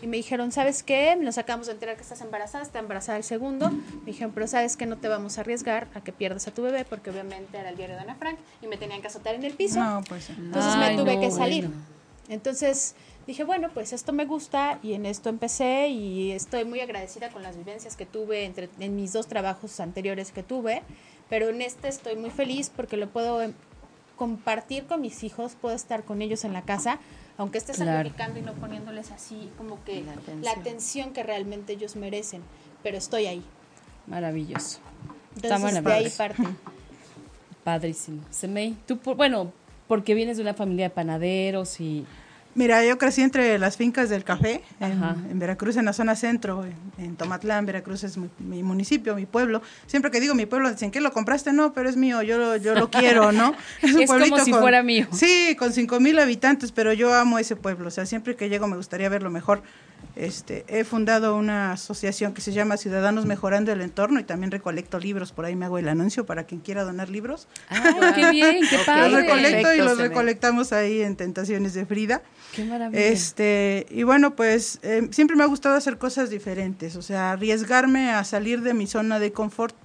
[0.01, 1.15] y me dijeron, ¿sabes qué?
[1.15, 3.69] Nos acabamos de enterar que estás embarazada, está embarazada el segundo.
[3.69, 4.85] Me dijeron, pero ¿sabes qué?
[4.85, 7.77] No te vamos a arriesgar a que pierdas a tu bebé porque obviamente era el
[7.77, 9.79] diario de Ana Frank y me tenían que azotar en el piso.
[9.83, 10.29] No, pues.
[10.29, 11.67] Entonces Ay, me tuve no, que salir.
[11.67, 11.81] bueno.
[12.29, 17.29] Entonces dije, bueno, pues esto me gusta y en esto empecé y estoy muy agradecida
[17.29, 20.83] con las vivencias que tuve entre, en mis dos trabajos anteriores que tuve,
[21.27, 23.53] pero en este estoy muy feliz porque lo puedo em,
[24.19, 26.99] compartir con mis hijos, puedo estar con ellos en la casa,
[27.37, 27.91] aunque esté Claro.
[27.93, 30.41] sacrificando y no poniéndoles así como que La atención.
[30.43, 32.41] la atención que realmente ellos merecen,
[32.83, 33.43] pero estoy ahí.
[34.05, 34.79] Maravilloso.
[35.37, 36.43] Está Entonces de ahí parte.
[37.63, 38.21] Padrísimo.
[38.29, 39.51] Semei, tú, por- bueno,
[39.87, 42.05] porque vienes de una familia de panaderos y...
[42.59, 46.75] Mira, yo crecí entre las fincas del café, en, Veracruz, en la zona centro, en,
[46.97, 49.61] en Tomatlán, Veracruz es mi, mi municipio, mi pueblo.
[49.87, 51.53] Siempre que digo mi pueblo, dicen, ¿qué lo compraste?
[51.53, 53.51] No, pero es mío, yo lo, yo lo quiero, ¿no?
[53.81, 55.07] un Es como si fuera mío.
[55.13, 57.87] Sí, con cinco mil habitantes, pero yo amo ese pueblo.
[57.87, 59.63] O sea, siempre que llego me gustaría verlo mejor.
[60.19, 64.99] Este, he fundado una asociación que se llama Ciudadanos Mejorando el Entorno y también recolecto
[64.99, 65.31] libros.
[65.31, 67.47] Por ahí me hago el anuncio para quien quiera donar libros.
[67.69, 67.81] ¡Ay,
[68.15, 68.59] qué bien!
[68.69, 68.85] ¡Qué Ok.
[68.85, 69.21] Los padre!
[69.21, 72.21] recolecto y los recolectamos ahí en Tentaciones de Frida.
[72.53, 73.01] ¡Qué maravilla!
[73.01, 78.11] Este, y bueno, pues eh, siempre me ha gustado hacer cosas diferentes, o sea, arriesgarme
[78.11, 79.77] a salir de mi zona de confort.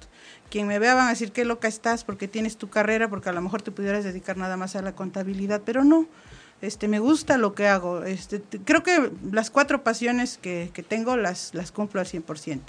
[0.51, 3.33] Quien me vea van a decir qué loca estás porque tienes tu carrera, porque a
[3.33, 6.09] lo mejor te pudieras dedicar nada más a la contabilidad, pero no.
[6.65, 8.05] Este, me gusta lo que hago.
[8.05, 12.61] Este, creo que las cuatro pasiones que, que tengo las, las cumplo al 100%.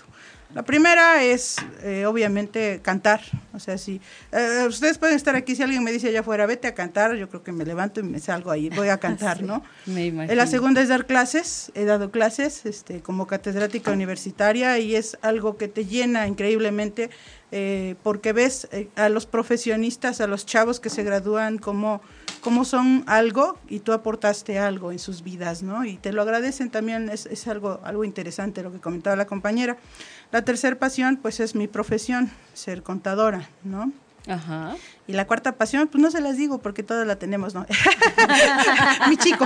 [0.54, 3.20] La primera es, eh, obviamente, cantar.
[3.54, 4.00] O sea, si
[4.32, 7.28] eh, ustedes pueden estar aquí, si alguien me dice allá afuera, vete a cantar, yo
[7.28, 9.64] creo que me levanto y me salgo ahí, voy a cantar, ¿no?
[9.86, 10.32] Me imagino.
[10.32, 15.18] Eh, La segunda es dar clases, he dado clases este, como catedrática universitaria y es
[15.22, 17.10] algo que te llena increíblemente
[17.52, 22.02] eh, porque ves eh, a los profesionistas, a los chavos que se gradúan como,
[22.42, 25.86] como son algo y tú aportaste algo en sus vidas, ¿no?
[25.86, 29.78] Y te lo agradecen también, es, es algo, algo interesante lo que comentaba la compañera.
[30.32, 33.92] La tercera pasión pues es mi profesión, ser contadora, ¿no?
[34.28, 34.76] Ajá.
[35.08, 37.66] Y la cuarta pasión, pues no se las digo porque todas la tenemos, ¿no?
[39.10, 39.46] Mi chico.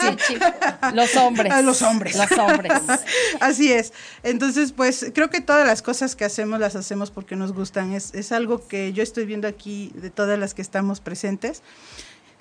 [0.00, 0.46] Sí, chico.
[0.94, 1.52] Los hombres.
[1.54, 2.16] Ah, los hombres.
[2.16, 2.72] Los hombres.
[3.40, 3.92] Así es.
[4.22, 7.92] Entonces, pues creo que todas las cosas que hacemos las hacemos porque nos gustan.
[7.92, 11.62] Es, es algo que yo estoy viendo aquí de todas las que estamos presentes.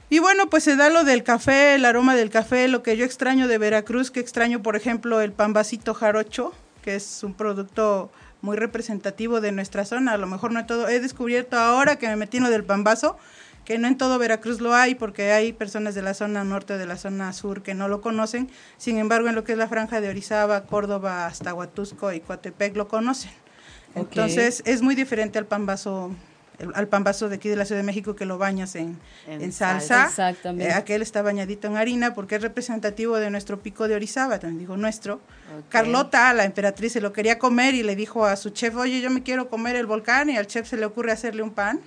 [0.10, 3.04] Y bueno, pues se da lo del café, el aroma del café, lo que yo
[3.04, 8.10] extraño de Veracruz, que extraño, por ejemplo, el pambacito jarocho, que es un producto
[8.42, 10.14] muy representativo de nuestra zona.
[10.14, 13.18] A lo mejor no todo, he descubierto ahora que me metí en lo del pambazo,
[13.66, 16.86] que no en todo Veracruz lo hay, porque hay personas de la zona norte, de
[16.86, 18.50] la zona sur que no lo conocen.
[18.78, 22.76] Sin embargo, en lo que es la franja de Orizaba, Córdoba, hasta Huatusco y Coatepec
[22.76, 23.32] lo conocen.
[23.96, 26.12] Entonces, es muy diferente al pambazo
[26.60, 29.42] el- al pambazo de aquí de la Ciudad de México que lo bañas en, En
[29.42, 30.10] en salsa.
[30.10, 30.30] salsa.
[30.30, 30.72] Exactamente.
[30.72, 34.60] Eh, aquel está bañadito en harina porque es representativo de nuestro pico de Orizaba, también
[34.60, 35.20] digo nuestro.
[35.70, 39.10] Carlota, la emperatriz, se lo quería comer y le dijo a su chef, oye, yo
[39.10, 41.80] me quiero comer el volcán y al chef se le ocurre hacerle un pan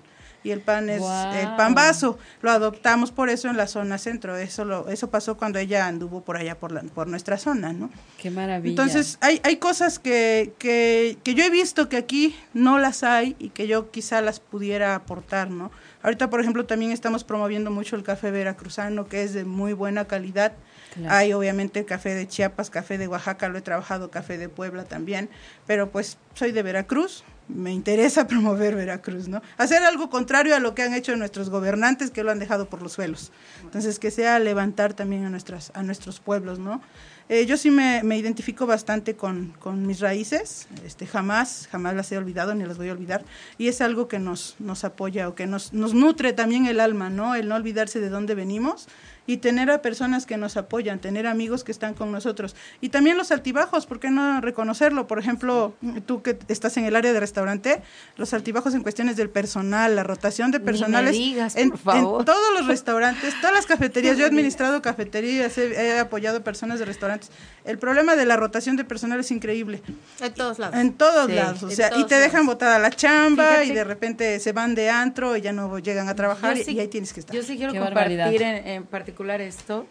[0.42, 2.18] y el pan es el pambazo.
[2.42, 4.36] Lo adoptamos por eso en la zona centro.
[4.36, 7.90] Eso lo, eso pasó cuando ella anduvo por allá por la, por nuestra zona, ¿no?
[8.18, 8.70] Qué maravilla.
[8.70, 13.36] Entonces, hay, hay cosas que, que, que yo he visto que aquí no las hay
[13.38, 15.70] y que yo quizá las pudiera aportar, ¿no?
[16.02, 20.06] Ahorita, por ejemplo, también estamos promoviendo mucho el café veracruzano, que es de muy buena
[20.06, 20.52] calidad.
[20.94, 21.14] Claro.
[21.14, 24.84] Hay obviamente el café de Chiapas, café de Oaxaca, lo he trabajado, café de Puebla
[24.84, 25.28] también,
[25.66, 27.22] pero pues soy de Veracruz,
[27.54, 29.42] me interesa promover Veracruz, ¿no?
[29.58, 32.82] Hacer algo contrario a lo que han hecho nuestros gobernantes que lo han dejado por
[32.82, 33.32] los suelos.
[33.62, 36.80] Entonces, que sea levantar también a, nuestras, a nuestros pueblos, ¿no?
[37.28, 42.10] Eh, yo sí me, me identifico bastante con, con mis raíces, este, jamás, jamás las
[42.10, 43.24] he olvidado ni las voy a olvidar,
[43.56, 47.08] y es algo que nos, nos apoya o que nos, nos nutre también el alma,
[47.08, 47.36] ¿no?
[47.36, 48.88] El no olvidarse de dónde venimos
[49.30, 52.56] y tener a personas que nos apoyan, tener amigos que están con nosotros.
[52.80, 55.06] Y también los altibajos, ¿por qué no reconocerlo?
[55.06, 55.74] Por ejemplo,
[56.06, 57.82] tú que estás en el área de restaurante,
[58.16, 61.12] los altibajos en cuestiones del personal, la rotación de Ni me personales.
[61.12, 62.20] digas, en, por favor.
[62.20, 66.78] en todos los restaurantes, todas las cafeterías, yo he administrado cafeterías, he, he apoyado personas
[66.78, 67.30] de restaurantes.
[67.64, 69.82] El problema de la rotación de personal es increíble.
[70.20, 70.76] En todos lados.
[70.76, 72.46] En todos Sí, lados, o sea, y te dejan lados.
[72.46, 76.08] botada la chamba Fíjate- y de repente se van de antro y ya no llegan
[76.08, 77.36] a trabajar Yo y, sí- y ahí tienes que estar.
[77.36, 78.84] Yo sí quiero Qué compartir en, en
[79.20, 79.86] particular esto.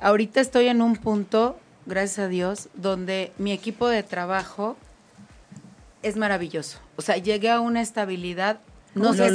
[0.00, 4.76] Ahorita estoy en un punto, gracias a Dios, donde mi equipo de trabajo
[6.02, 6.78] es maravilloso.
[6.96, 8.60] O sea, llegué a una estabilidad,
[8.94, 9.28] no sé,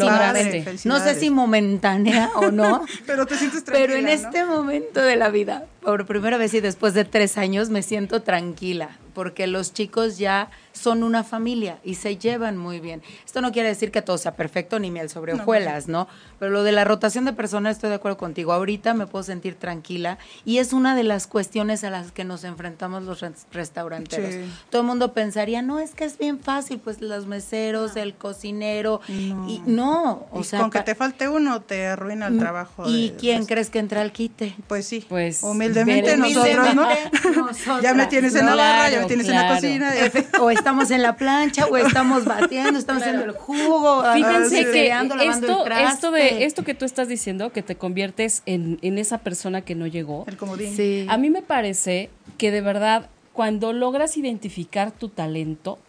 [0.77, 4.09] si, no sé momentánea o no, Pero te sientes pero en ¿no?
[4.09, 8.21] este momento de la vida, por primera vez y después de tres años, me siento
[8.23, 13.01] tranquila, porque los chicos ya son una familia y se llevan muy bien.
[13.25, 16.07] Esto no quiere decir que todo sea perfecto ni miel sobre No, hojuelas, ¿no?
[16.37, 18.51] Pero lo de la rotación de personas, estoy de acuerdo contigo.
[18.51, 22.43] Ahorita me puedo sentir tranquila y es una de las cuestiones a las que nos
[22.43, 24.33] enfrentamos los res- restauranteros.
[24.33, 24.41] Sí.
[24.69, 28.99] Todo el mundo pensaría, no, es que es bien fácil, pues los meseros, el cocinero,
[29.07, 29.49] No.
[29.49, 32.83] y no, o y sea, con que te falte uno te arruina el trabajo.
[32.89, 34.55] ¿Y de- quién pues, crees que entra al quite?
[34.67, 35.05] Pues sí.
[35.07, 36.83] Pues, humildemente ver- nosotros, ¿no?
[36.83, 37.81] Humildemente nosotras.
[37.81, 39.55] Ya me tienes en la Claro, barra, ya me tienes en la claro.
[39.55, 39.93] cocina.
[40.39, 44.03] O estamos en la plancha, o estamos batiendo, estamos haciendo el jugo.
[44.13, 44.71] Fíjense sí.
[44.71, 44.87] que
[45.27, 49.61] esto, esto, de, esto que tú estás diciendo, que te conviertes en, en esa persona
[49.61, 50.75] que no llegó, El comodín.
[50.75, 51.05] Sí.
[51.09, 55.79] a mí me parece que de verdad, cuando logras identificar tu talento,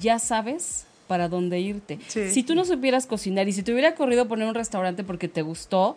[0.00, 1.98] ya sabes para dónde irte.
[2.06, 2.30] Sí.
[2.30, 5.42] Si tú no supieras cocinar y si te hubiera corrido poner un restaurante porque te
[5.42, 5.96] gustó,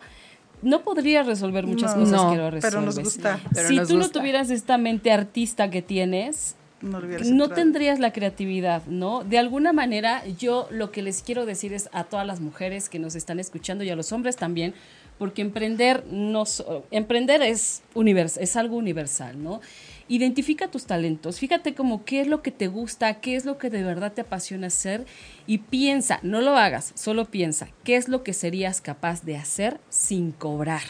[0.64, 2.04] no podrías resolver muchas No.
[2.04, 2.66] cosas No, que no resuelves.
[2.72, 3.40] pero nos gusta.
[3.54, 8.84] Pero si nos tú no tuvieras esta mente artista que tienes, No, tendrías la creatividad,
[8.88, 9.24] ¿no?
[9.24, 13.00] De alguna manera, yo lo que les quiero decir es a todas las mujeres que
[13.00, 14.74] nos están escuchando y a los hombres también,
[15.18, 19.62] porque emprender no so- emprender es univers es algo universal, ¿no?
[20.10, 23.70] Identifica tus talentos, fíjate como qué es lo que te gusta, qué es lo que
[23.70, 25.06] de verdad te apasiona hacer
[25.48, 29.80] y piensa, no lo hagas, solo piensa, qué es lo que serías capaz de hacer
[29.90, 30.82] sin cobrar.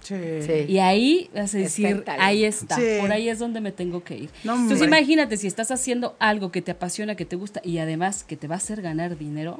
[0.00, 0.14] Sí.
[0.42, 0.52] Sí.
[0.68, 2.82] Y ahí vas a decir, ahí está, Sí.
[3.00, 4.30] por ahí es donde me tengo que ir.
[4.44, 8.22] No, Entonces imagínate si estás haciendo algo que te apasiona, que te gusta y además
[8.22, 9.58] que te va a hacer ganar dinero,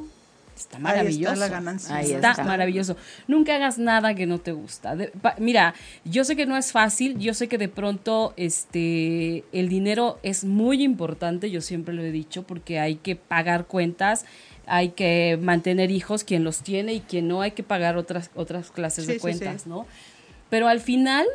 [0.60, 1.32] está Ahí maravilloso.
[1.34, 1.96] está la ganancia.
[1.96, 2.44] Ahí Está está.
[2.44, 2.96] maravilloso.
[3.28, 4.96] Nunca hagas nada que no te gusta.
[4.96, 9.44] De- pa- mira, yo sé que no es fácil, yo sé que de pronto este
[9.52, 14.24] el dinero es muy importante, yo siempre lo he dicho, porque hay que pagar cuentas,
[14.66, 18.70] hay que mantener hijos, quien los tiene y quien no, hay que pagar otras otras
[18.70, 19.68] clases Sí, de sí, cuentas, sí.
[19.68, 19.86] ¿no?
[20.50, 21.26] Pero al final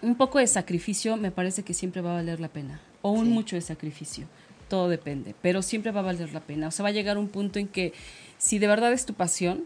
[0.00, 2.80] un poco de sacrificio me parece que siempre va a valer la pena.
[3.02, 4.26] O un mucho de sacrificio.
[4.68, 5.34] Todo depende.
[5.42, 6.68] Pero siempre va a valer la pena.
[6.68, 7.92] O sea, va a llegar un punto en que
[8.38, 9.64] si de verdad es tu pasión,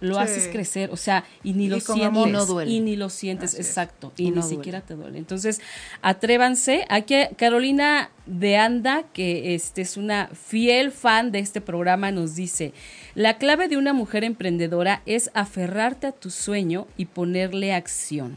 [0.00, 0.20] lo Sí.
[0.22, 0.90] haces crecer.
[0.90, 2.32] O sea, y ni Y lo sientes.
[2.32, 2.70] no duele.
[2.70, 3.68] Y ni lo sientes, Así es.
[3.68, 4.12] exacto.
[4.16, 4.56] Y Y, no ni duele.
[4.56, 5.18] siquiera te duele.
[5.18, 5.60] Entonces,
[6.02, 6.84] atrévanse.
[6.90, 12.72] Aquí, Carolina de Anda, que este es una fiel fan de este programa, nos dice,
[13.14, 18.36] la clave de una mujer emprendedora es aferrarte a tu sueño y ponerle acción.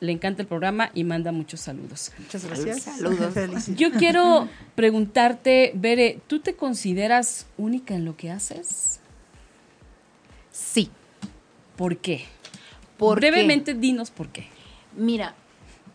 [0.00, 2.12] Le encanta el programa y manda muchos saludos.
[2.18, 2.82] Muchas gracias.
[2.82, 3.34] Saludos.
[3.76, 9.00] Yo quiero preguntarte, Bere, ¿tú te consideras única en lo que haces?
[10.52, 10.90] Sí.
[11.76, 12.24] ¿Por qué?
[12.96, 13.30] ¿Por qué?
[13.30, 14.46] Brevemente, dinos por qué.
[14.96, 15.34] Mira,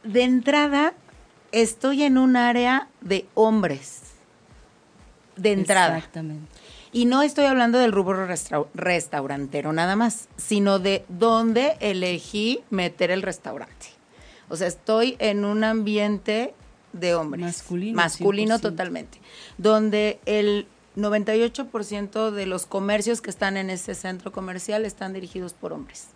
[0.04, 0.94] de entrada
[1.52, 4.02] estoy en un área de hombres.
[5.36, 5.98] De entrada.
[5.98, 6.48] Exactamente.
[6.92, 13.10] Y no estoy hablando del rubro restaur- restaurantero nada más, sino de dónde elegí meter
[13.12, 13.88] el restaurante.
[14.54, 16.54] O sea, estoy en un ambiente
[16.92, 17.44] de hombres.
[17.44, 18.62] Masculino, Masculino 100%.
[18.62, 19.18] totalmente.
[19.58, 25.74] Donde el 98% de los comercios que están en ese centro comercial están dirigidos por
[25.74, 26.10] hombres.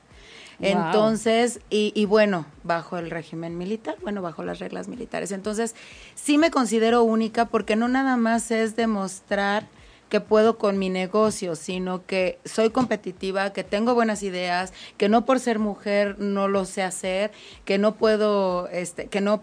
[0.60, 0.70] Wow.
[0.70, 5.32] Entonces, y, y bueno, bajo el régimen militar, bueno, bajo las reglas militares.
[5.32, 5.74] Entonces,
[6.14, 9.68] sí me considero única porque no nada más es demostrar
[10.10, 15.26] que puedo con mi negocio, sino que soy competitiva, que tengo buenas ideas, que no
[15.26, 17.32] por ser mujer no lo sé hacer,
[17.66, 19.42] que no puedo, este, que no,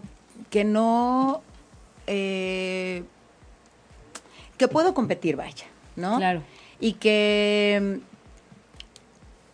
[0.49, 1.41] que no,
[2.07, 3.03] eh,
[4.57, 6.17] que puedo competir, vaya, ¿no?
[6.17, 6.41] Claro.
[6.79, 7.99] Y que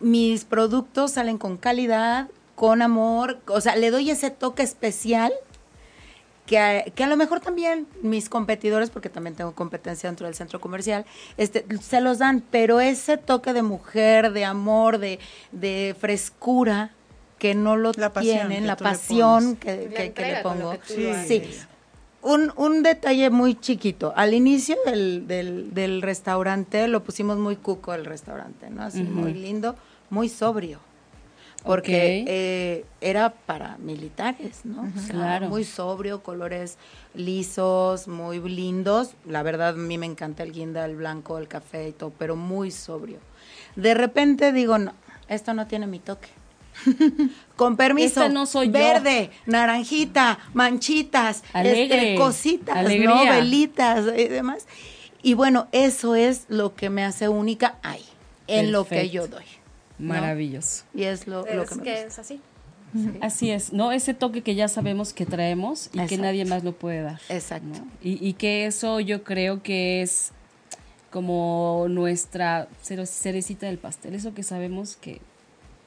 [0.00, 5.32] mm, mis productos salen con calidad, con amor, o sea, le doy ese toque especial
[6.46, 10.34] que a, que a lo mejor también mis competidores, porque también tengo competencia dentro del
[10.34, 11.04] centro comercial,
[11.36, 15.18] este, se los dan, pero ese toque de mujer, de amor, de,
[15.52, 16.90] de frescura,
[17.38, 20.74] que no lo La pasión tienen, la pasión que, La que- que le pongo.
[20.84, 21.10] Sí.
[21.26, 21.42] Sí.
[22.22, 24.12] Un, un detalle muy chiquito.
[24.14, 28.82] Al inicio del, del, del restaurante lo pusimos muy cuco el restaurante, ¿no?
[28.84, 29.74] Así muy lindo,
[30.08, 30.78] muy sobrio.
[31.64, 34.82] Porque eh, era para militares, ¿no?
[34.82, 35.48] O sea, Claro.
[35.48, 36.76] Muy sobrio, colores
[37.14, 39.10] lisos, muy lindos.
[39.26, 42.36] La verdad, a mí me encanta el guinda, el blanco, el café y todo, pero
[42.36, 43.18] muy sobrio.
[43.76, 44.92] De repente digo, no,
[45.28, 46.28] esto no tiene mi toque.
[47.56, 48.28] Con permiso.
[48.28, 48.72] No soy yo.
[48.72, 53.08] Verde, naranjita, manchitas, este, cositas, alegría.
[53.08, 53.24] ¿no?
[53.24, 54.66] Velitas y demás.
[55.22, 58.04] Y bueno, eso es lo que me hace única ahí,
[58.48, 59.44] en lo que yo doy.
[60.02, 60.08] ¿No?
[60.08, 60.84] Maravilloso.
[60.94, 62.06] Y es lo, lo Es que me que gusta.
[62.06, 62.40] es así.
[63.22, 63.90] Así es, ¿no?
[63.90, 67.20] Ese toque que ya sabemos que traemos y que nadie más lo puede dar.
[67.30, 67.66] Exacto.
[67.78, 67.88] ¿no?
[68.02, 70.32] Y, y que eso yo creo que es
[71.10, 75.20] como nuestra cere- cerecita del pastel, eso que sabemos que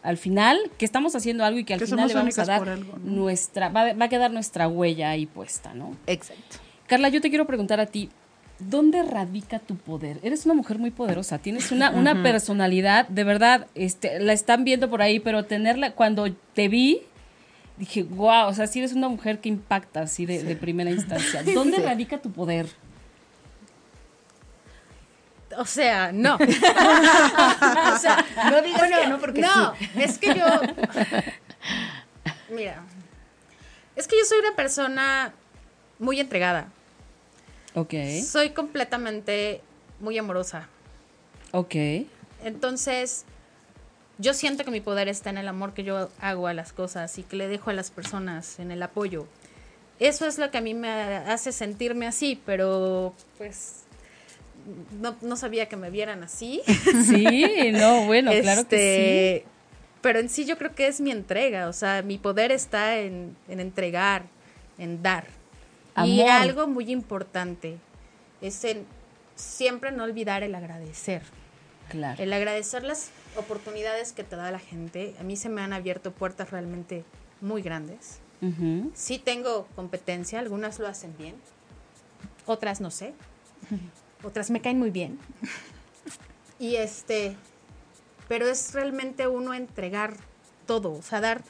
[0.04, 2.60] al final, que estamos haciendo algo y que al Que final le vamos a dar
[2.60, 3.12] por algo, ¿no?
[3.12, 5.96] nuestra, va, va a quedar nuestra huella ahí puesta, ¿no?
[6.06, 6.58] Exacto.
[6.86, 8.10] Carla, yo te quiero preguntar a ti,
[8.70, 10.20] ¿dónde radica tu poder?
[10.24, 14.90] Eres una mujer muy poderosa, tienes una, una personalidad, de verdad, este, la están viendo
[14.90, 17.02] por ahí, pero tenerla, cuando te vi,
[17.78, 21.44] dije, wow, o sea, sí eres una mujer que impacta así de, de primera instancia.
[21.54, 22.68] ¿Dónde radica tu poder?
[25.58, 26.36] O sea, no.
[26.36, 26.40] o
[27.98, 30.46] sea, No digas que no, porque no, es que yo.
[32.50, 32.84] Mira.
[33.96, 35.32] Es que yo soy una persona
[36.00, 36.68] muy entregada.
[37.76, 37.94] Ok,
[38.26, 39.62] Soy completamente
[40.00, 40.68] muy amorosa.
[41.52, 41.76] ok,
[42.44, 43.26] Entonces,
[44.18, 47.18] yo siento que mi poder está en el amor que yo hago a las cosas
[47.18, 49.28] y que le dejo a las personas, en el apoyo.
[50.00, 53.84] Eso es lo que a mí me hace sentirme así, pero pues
[55.00, 56.62] no, no sabía que me vieran así.
[57.08, 59.46] sí, no, bueno, claro que Este,
[60.02, 63.36] Pero en sí yo creo que es mi entrega, o sea, mi poder está en,
[63.48, 64.24] en entregar,
[64.78, 65.26] en dar.
[66.04, 67.78] Y algo muy importante
[68.42, 68.66] es
[69.36, 71.22] siempre no olvidar el agradecer.
[71.90, 72.22] claro.
[72.22, 75.16] El agradecer las oportunidades que te da la gente.
[75.20, 77.06] A mí se me han abierto puertas realmente
[77.42, 78.20] muy grandes.
[78.94, 81.34] Sí tengo competencia, algunas lo hacen bien,
[82.46, 83.16] otras no sé,
[84.24, 85.18] otras me caen muy bien.
[86.60, 87.36] Y este,
[88.28, 90.16] pero es realmente uno entregar
[90.68, 91.44] todo, o sea, dar,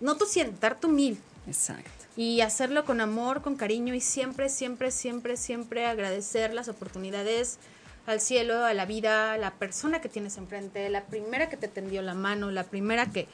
[0.00, 2.01] no tu cien, dar tu mil Exacto.
[2.16, 7.58] Y hacerlo con amor, con cariño y siempre, siempre, siempre, siempre agradecer las oportunidades
[8.06, 11.68] al cielo, a la vida, a la persona que tienes enfrente, la primera que te
[11.68, 13.28] tendió la mano, la primera que...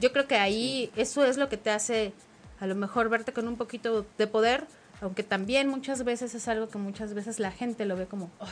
[0.00, 2.12] Yo creo que ahí eso es lo que te hace
[2.58, 4.66] a lo mejor verte con un poquito de poder,
[5.00, 8.30] aunque también muchas veces es algo que muchas veces la gente lo ve como...
[8.40, 8.46] "Oh,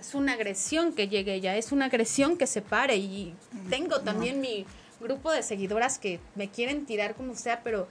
[0.00, 3.34] es una agresión que llegue ella, es una agresión que se pare y
[3.70, 4.66] tengo también mi
[5.00, 7.86] grupo de seguidoras que me quieren tirar como sea, pero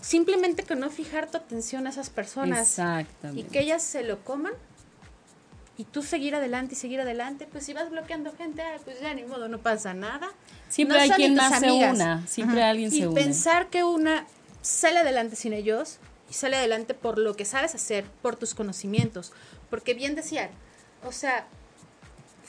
[0.00, 2.78] simplemente con no fijar tu atención a esas personas
[3.34, 4.52] y que ellas se lo coman
[5.76, 9.14] y tú seguir adelante y seguir adelante, pues si vas bloqueando gente, ah, pues ya
[9.14, 10.28] ni modo, no pasa nada.
[10.68, 13.20] Siempre No hay quien más se una, siempre alguien Y se une.
[13.20, 14.26] pensar que una
[14.60, 19.32] sale adelante sin ellos y sale adelante por lo que sabes hacer, por tus conocimientos.
[19.70, 20.50] Porque bien decían,
[21.04, 21.46] o sea,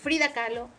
[0.02, 0.70] Frida Kahlo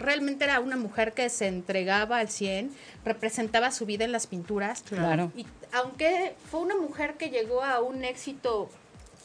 [0.00, 2.70] realmente era una mujer que se entregaba al 100,
[3.04, 4.82] representaba su vida en las pinturas.
[4.82, 5.30] Claro.
[5.36, 8.68] Y aunque fue una mujer que llegó a un éxito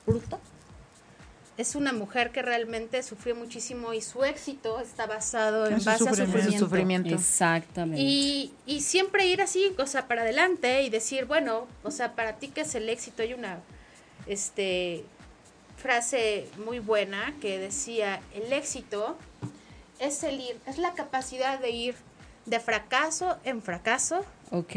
[0.06, 0.40] bruto,
[1.58, 5.86] es una mujer que realmente sufrió muchísimo y su éxito está basado en, En su
[5.86, 6.34] base a sufrimiento.
[6.36, 6.66] sufrimiento.
[6.66, 7.16] sufrimiento.
[7.16, 8.02] Exactamente.
[8.02, 12.34] Y, y siempre ir así, o sea, para adelante y decir, bueno, o sea, para
[12.34, 13.60] ti que es el éxito, hay una
[14.28, 15.06] este,
[15.78, 19.18] frase muy buena que decía, el éxito
[20.00, 21.96] es el ir, es la capacidad de ir
[22.46, 24.74] de fracaso en fracaso Ok.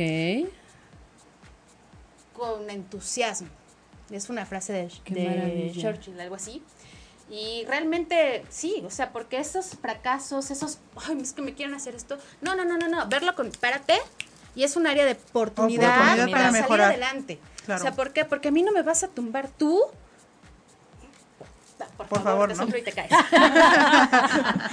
[2.34, 3.48] con entusiasmo.
[4.10, 5.72] Es una frase de, de.
[5.78, 6.62] Churchill, algo así.
[7.30, 11.94] Y realmente sí, o sea, porque esos fracasos, esos, ay, es que me quieren hacer
[11.94, 12.16] esto.
[12.40, 13.98] No, no, no, no, no, verlo con, párate.
[14.54, 16.90] Y es un área de oportunidad, Oportunidad para, para salir mejorar.
[16.92, 17.38] adelante.
[17.66, 17.80] Claro.
[17.80, 18.24] O sea, ¿por qué?
[18.24, 19.78] Porque a mí no me vas a tumbar tú.
[21.98, 22.66] Por, Por favor, te ¿no?
[22.66, 23.10] te caes.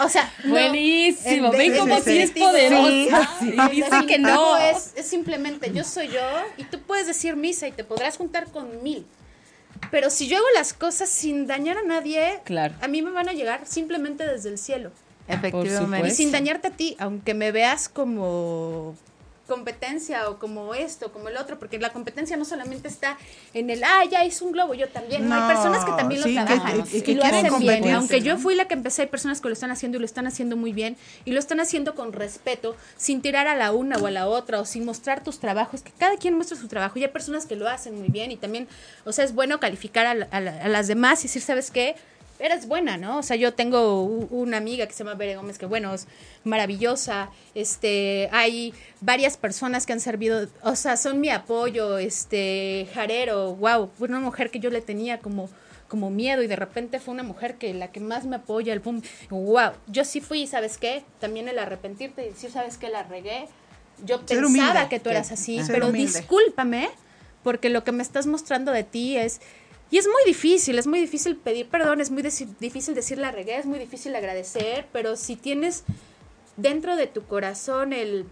[0.04, 0.52] O sea, no.
[0.52, 1.52] Buenísimo.
[1.54, 3.30] En- Ven sí, como sí, es poderosa.
[3.40, 3.56] Sí.
[3.72, 4.58] Y dice que no.
[4.58, 6.22] Es, es simplemente yo soy yo
[6.58, 9.06] y tú puedes decir misa y te podrás juntar con mil.
[9.92, 12.74] Pero si yo hago las cosas sin dañar a nadie, Claro.
[12.82, 14.92] a mí me van a llegar simplemente desde el cielo.
[15.28, 16.08] Efectivamente.
[16.08, 18.96] Y sin dañarte a ti, aunque me veas como
[19.48, 23.18] competencia o como esto, como el otro, porque la competencia no solamente está
[23.54, 25.28] en el, ah, ya hice un globo, yo también.
[25.28, 27.24] No, No, hay personas que también sí, lo que- trabajan y- y y, que lo
[27.24, 27.94] hacen bien.
[27.94, 28.26] Aunque ¿no?
[28.26, 30.56] yo fui la que empecé, hay personas que lo están haciendo y lo están haciendo
[30.58, 34.12] muy bien y lo están haciendo con respeto, sin tirar a la una o a
[34.12, 37.10] la otra o sin mostrar tus trabajos, que cada quien muestra su trabajo y hay
[37.10, 38.68] personas que lo hacen muy bien y también,
[39.06, 41.72] o sea, es bueno calificar a, la- a la- a las demás y decir, ¿sabes
[41.72, 41.96] qué?
[42.40, 43.20] Eres buena, ¿no?
[43.20, 46.08] O sea, yo tengo una amiga que se llama Bere Gómez, que bueno, es
[46.44, 47.30] maravillosa.
[47.54, 53.90] Este, hay varias personas que han servido, o sea, son mi apoyo, este, Jarero, wow,
[53.98, 55.50] fue una mujer que yo le tenía como
[55.88, 58.82] como miedo y de repente fue una mujer que la que más me apoya, el
[58.82, 61.04] pum, wow, yo sí fui, ¿sabes qué?
[61.20, 62.90] También el arrepentirte y decir, ¿sabes qué?
[62.90, 63.48] La regué.
[64.04, 64.88] Yo Ser pensaba humilde.
[64.90, 66.20] que tú eras así, pero humilde.
[66.20, 66.90] discúlpame
[67.44, 69.40] porque lo que me estás mostrando de ti es
[69.92, 73.58] y es muy difícil, es muy difícil pedir perdón, es muy difícil decir la regué,
[73.58, 75.84] es muy difícil agradecer, pero si tienes
[76.58, 78.26] dentro de tu corazón el,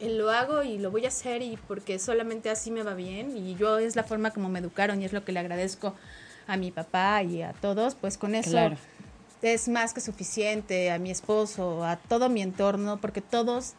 [0.00, 3.36] el lo hago y lo voy a hacer y porque solamente así me va bien
[3.36, 5.94] y yo es la forma como me educaron y es lo que le agradezco
[6.46, 8.76] a mi papá y a todos, pues con eso Claro.
[9.42, 13.74] es más que suficiente, a mi esposo, a todo mi entorno, porque todos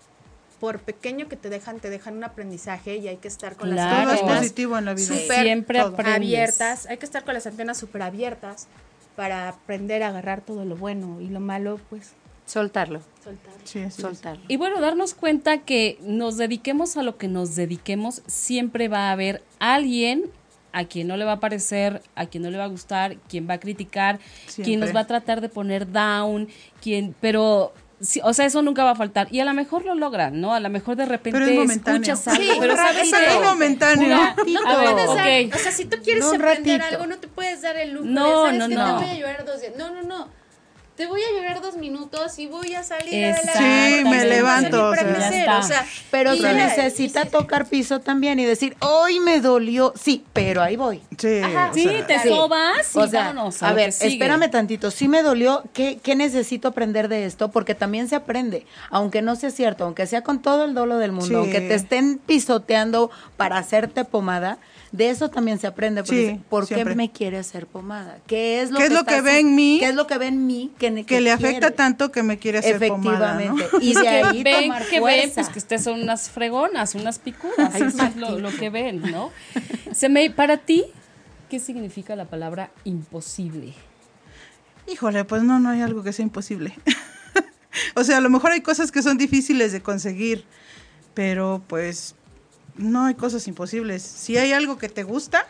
[0.60, 4.10] por pequeño que te dejan, te dejan un aprendizaje y hay que estar con Claro.
[4.10, 5.07] Las antenas positivo en la vida.
[5.07, 8.68] súper Siempre abiertas, hay que estar con las antenas súper abiertas
[9.16, 12.14] para aprender a agarrar todo lo bueno y lo malo, pues
[12.45, 13.53] Soltarlo, soltar.
[13.64, 14.43] Sí, soltarlo.
[14.47, 19.12] Y bueno, darnos cuenta que nos dediquemos a lo que nos dediquemos, siempre va a
[19.12, 20.32] haber alguien
[20.72, 23.47] a quien no le va a parecer, a quien no le va a gustar, quien
[23.47, 24.88] va a criticar, quien Siempre.
[24.88, 26.47] nos va a tratar de poner down,
[26.82, 27.72] quien, pero
[28.02, 29.28] sí, o sea, eso nunca va a faltar.
[29.32, 30.54] Y a lo mejor lo logran, ¿no?
[30.54, 32.02] A lo mejor de repente Pero es momentáneo.
[32.14, 33.12] escuchas algo, Sí, pero ¿sabes?
[33.14, 34.08] Es momentáneo.
[34.08, 35.56] Una- No a te ver, puedes dar, ok.
[35.56, 36.95] o sea, si tú quieres Un aprender ratito.
[37.02, 38.76] algo, no te puedes dar el lujo No, de, ¿sabes no, qué?
[38.76, 39.00] no.
[39.00, 39.74] Te voy a llorar dos días.
[39.78, 40.28] No, no, no.
[41.00, 43.58] Te voy a llorar dos minutos y voy a salir Exactamente.
[43.70, 43.97] adelante.
[44.00, 45.04] Sí, me levanto, o sea.
[45.08, 45.58] crecer, Ya está.
[45.60, 49.93] o sea, Pero se necesita y tocar piso también y decir, hoy me dolió.
[49.95, 51.02] Sí, pero ahí voy.
[51.18, 51.72] Sí, Ajá.
[51.74, 52.28] Sí, sea, te Sí.
[52.28, 53.64] sobas y O sea, vámonos.
[53.64, 54.91] a ver, espérame tantito.
[54.91, 55.64] Sí me dolió.
[55.72, 57.50] ¿Qué, ¿Qué necesito aprender de esto?
[57.50, 58.66] Porque también se aprende.
[58.89, 61.34] Aunque no sea cierto, aunque sea con todo el dolo del mundo, Sí.
[61.36, 64.58] aunque te estén pisoteando para hacerte pomada,
[64.92, 66.02] de eso también se aprende.
[66.02, 66.94] Porque Sí, dice, ¿Por siempre.
[66.94, 68.20] qué me quiere hacer pomada?
[68.28, 69.78] ¿Qué es lo ¿Qué es que, lo que ve en mí?
[69.80, 71.76] ¿Qué es lo que ve en mí que, que le afecta quiere?
[71.76, 73.56] tanto que me quiere hacer pomada, ¿no?
[73.56, 73.78] Efectivamente.
[73.82, 77.20] Y de que ahí ven, tomar que ven, pues que ustedes son unas fregonas, unas
[77.20, 79.32] picudas, Ay, eso es lo, lo que ven, ¿no?
[79.92, 80.86] Se me, para ti,
[81.50, 83.74] ¿qué significa la palabra imposible?
[84.92, 86.74] Híjole, pues no, no hay algo que sea imposible.
[87.96, 90.46] o sea, a lo mejor hay cosas que son difíciles de conseguir,
[91.14, 92.16] pero pues
[92.76, 94.03] no hay cosas imposibles.
[94.03, 95.47] Si hay algo que te gusta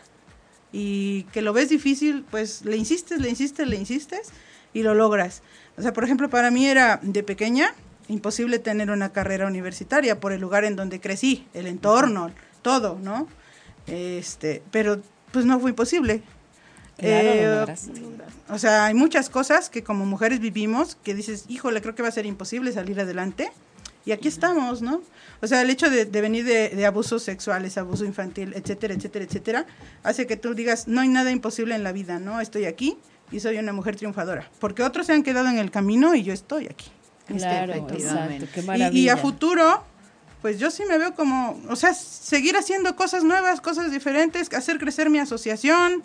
[0.72, 4.30] y que lo ves difícil, pues le insistes, le insistes, le insistes
[4.72, 5.42] y lo logras.
[5.76, 7.74] O sea, por ejemplo, para mí era de pequeña
[8.08, 12.30] imposible tener una carrera universitaria por el lugar en donde crecí, el entorno,
[12.62, 13.28] todo, ¿no?
[13.86, 15.00] Este, pero
[15.32, 16.22] pues no fue imposible.
[16.98, 17.64] Claro, Eh,
[18.50, 22.08] o sea, hay muchas cosas que como mujeres vivimos que dices, híjole, creo que va
[22.08, 23.50] a ser imposible salir adelante.
[24.06, 25.02] Y aquí estamos, ¿no?
[25.42, 29.24] O sea, el hecho de, de venir de, de abusos sexuales, abuso infantil, etcétera, etcétera,
[29.24, 29.66] etcétera,
[30.02, 32.40] hace que tú digas, no hay nada imposible en la vida, ¿no?
[32.40, 32.96] Estoy aquí
[33.30, 34.50] y soy una mujer triunfadora.
[34.58, 36.90] Porque otros se han quedado en el camino y yo estoy aquí.
[37.28, 38.90] este Claro, exacto, qué Y- maravilla.
[38.98, 39.84] Y, a futuro,
[40.42, 44.78] pues yo sí me veo como, o sea, seguir haciendo cosas nuevas, cosas diferentes, hacer
[44.78, 46.02] crecer mi asociación,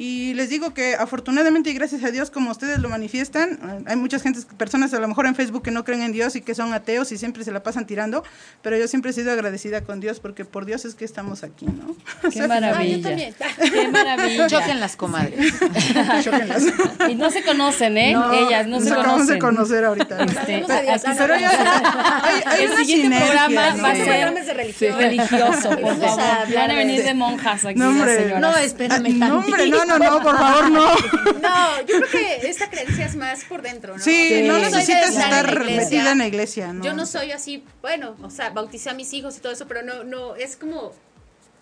[0.00, 4.22] y les digo que afortunadamente y gracias a Dios, como ustedes lo manifiestan, hay muchas
[4.22, 6.72] gentes, personas a lo mejor en Facebook que no creen en Dios y que son
[6.72, 8.22] ateos y siempre se la pasan tirando,
[8.62, 11.66] pero yo siempre he sido agradecida con Dios porque por Dios es que estamos aquí,
[11.66, 11.96] ¿no?
[12.30, 13.10] Qué maravilla.
[13.72, 14.46] Qué maravilla.
[14.46, 15.52] Choquen las comadres.
[16.22, 16.62] Chóquenlas.
[17.08, 18.12] Y no se conocen, ¿eh?
[18.12, 19.34] No, Ellas no se nos acabamos conocen.
[19.34, 20.24] de conocer ahorita.
[20.24, 23.82] Este, Pero- aquí- Pero ya- hay, hay el una siguiente programa ¿no?
[23.82, 24.98] va a Este ser de religión.
[24.98, 26.54] religioso, por Vamos a favor.
[26.54, 28.16] Van a venir de- monjas aquí No, las hombre.
[28.16, 28.40] señoras.
[28.40, 29.18] No, espérame.
[29.18, 30.94] No, hombre, no, no, no, por favor, no.
[31.40, 34.02] No, yo creo que esta creencia es más por dentro, ¿no?
[34.02, 35.84] Sí, no necesitas estar estar en la iglesia.
[35.84, 36.84] metida en la iglesia, ¿no?
[36.84, 39.82] Yo no soy así, bueno, o sea, bauticé a mis hijos y todo eso, pero
[39.82, 40.92] no, no, es como,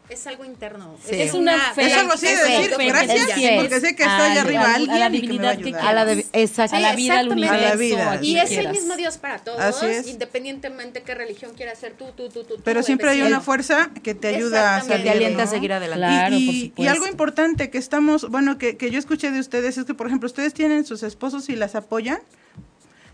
[0.09, 0.97] es algo interno.
[1.05, 1.17] Sí.
[1.21, 1.87] Es una fe.
[1.87, 4.61] Es algo así de decir fe, gracias, fe, porque sé que está allá al- arriba
[4.63, 5.87] al- alguien a la y que me va a divinidad que ayudar.
[5.87, 6.77] A la de, exacto.
[6.77, 7.33] a la vida, al exactamente.
[7.55, 8.27] universo, A la vida, a sí.
[8.27, 10.07] Y es el mismo Dios para todos, Así es.
[10.07, 12.55] independientemente qué religión quieras ser tú, tú, tú, tú.
[12.63, 15.47] Pero tú, siempre hay una fuerza que te ayuda a salir, Que te alienta a
[15.49, 16.07] seguir adelante.
[16.07, 16.83] Claro, y, por y- supuesto.
[16.83, 20.07] y algo importante que estamos, bueno, que, que yo escuché de ustedes es que, por
[20.07, 22.21] ejemplo, ustedes tienen sus esposos y las apoyan.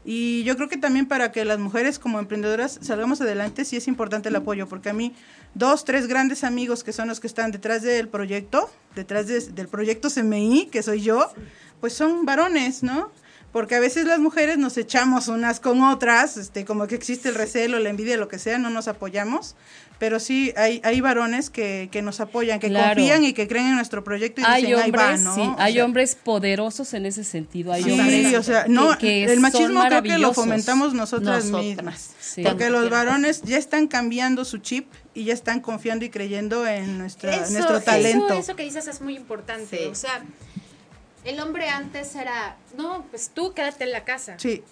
[0.04, 3.86] Y yo creo que también para que las mujeres como emprendedoras salgamos adelante, sí es
[3.86, 5.14] importante el apoyo, porque a mí
[5.54, 9.68] dos, tres grandes amigos que son los que están detrás del proyecto, detrás de- del
[9.68, 11.32] proyecto CMI, que soy yo,
[11.80, 13.10] pues son varones, ¿no?
[13.52, 17.34] Porque a veces las mujeres nos echamos unas con otras, este, como que existe el
[17.34, 19.56] recelo, la envidia, lo que sea, no nos apoyamos,
[19.98, 22.94] pero sí hay, hay varones que, que nos apoyan, que Claro.
[22.94, 25.34] confían y que creen en nuestro proyecto y Hay dicen, ahí va, hombres, ¿no?
[25.34, 27.74] sí, O hay sea, hombres poderosos en ese sentido.
[27.74, 31.44] Hay Sí, hombres o sea, no, que- que el machismo creo que lo fomentamos nosotras,
[31.44, 31.62] Nosotras.
[31.76, 32.10] mismas.
[32.20, 32.42] Sí.
[32.42, 36.96] Porque los varones ya están cambiando su chip y ya están confiando y creyendo en
[36.96, 38.28] nuestra, Eso, nuestro talento.
[38.28, 39.76] Eso, eso que dices es muy importante.
[39.76, 39.84] Sí.
[39.84, 40.24] O sea,
[41.24, 44.36] el hombre antes era, no, pues tú quédate en la casa.
[44.38, 44.62] Sí,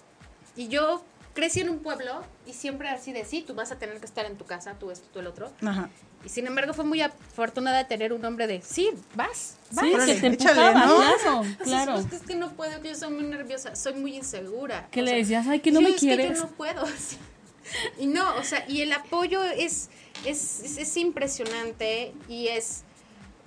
[0.55, 3.99] Y yo crecí en un pueblo y siempre así de, sí, tú vas a tener
[3.99, 5.51] que estar en tu casa, tú esto, tú el otro.
[5.65, 5.89] ajá.
[6.23, 9.85] Y sin embargo fue muy afortunada de tener un hombre de, sí, vas, vas.
[9.85, 10.97] Sí, que te échale, empujaba, ¿no?
[10.97, 11.93] claro, Entonces, claro.
[11.93, 14.87] pues, es que no puedo, yo soy muy nerviosa, soy muy insegura.
[14.91, 15.47] ¿Qué O le sea, decías?
[15.47, 16.37] Ay, que no sí, me es que quieres.
[16.37, 16.83] yo no puedo.
[17.97, 19.89] Y no, o sea, y el apoyo es,
[20.25, 22.83] es, es, es impresionante y es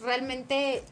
[0.00, 0.82] realmente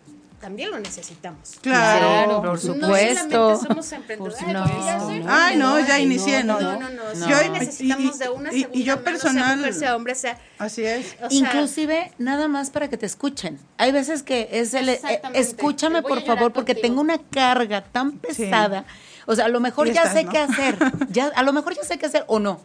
[0.42, 1.52] también lo necesitamos.
[1.62, 2.00] Claro.
[2.00, 3.22] Claro, por No supuesto.
[3.30, 4.42] solamente somos emprendedores.
[4.44, 4.52] Ay,
[4.92, 5.32] no, no.
[5.32, 6.60] Ay, no, ya inicié, no.
[6.60, 7.14] No, no, no.
[7.14, 7.28] No.
[7.28, 10.14] Yo necesitamos y- de una y- y segunda yo mano, personal- sea mujer, sea hombre,
[10.14, 10.38] sea...
[10.58, 11.14] Así es.
[11.22, 13.58] o sea, Inclusive, nada más para que te escuchen.
[13.78, 15.00] Hay veces que es el, eh,
[15.32, 16.88] escúchame por favor porque contigo.
[16.88, 18.84] tengo una carga tan pesada.
[19.26, 20.32] O sea, a lo mejor ya estás, sé ¿no?
[20.32, 20.76] qué hacer.
[21.10, 22.60] Ya, a lo mejor ya sé qué hacer o no.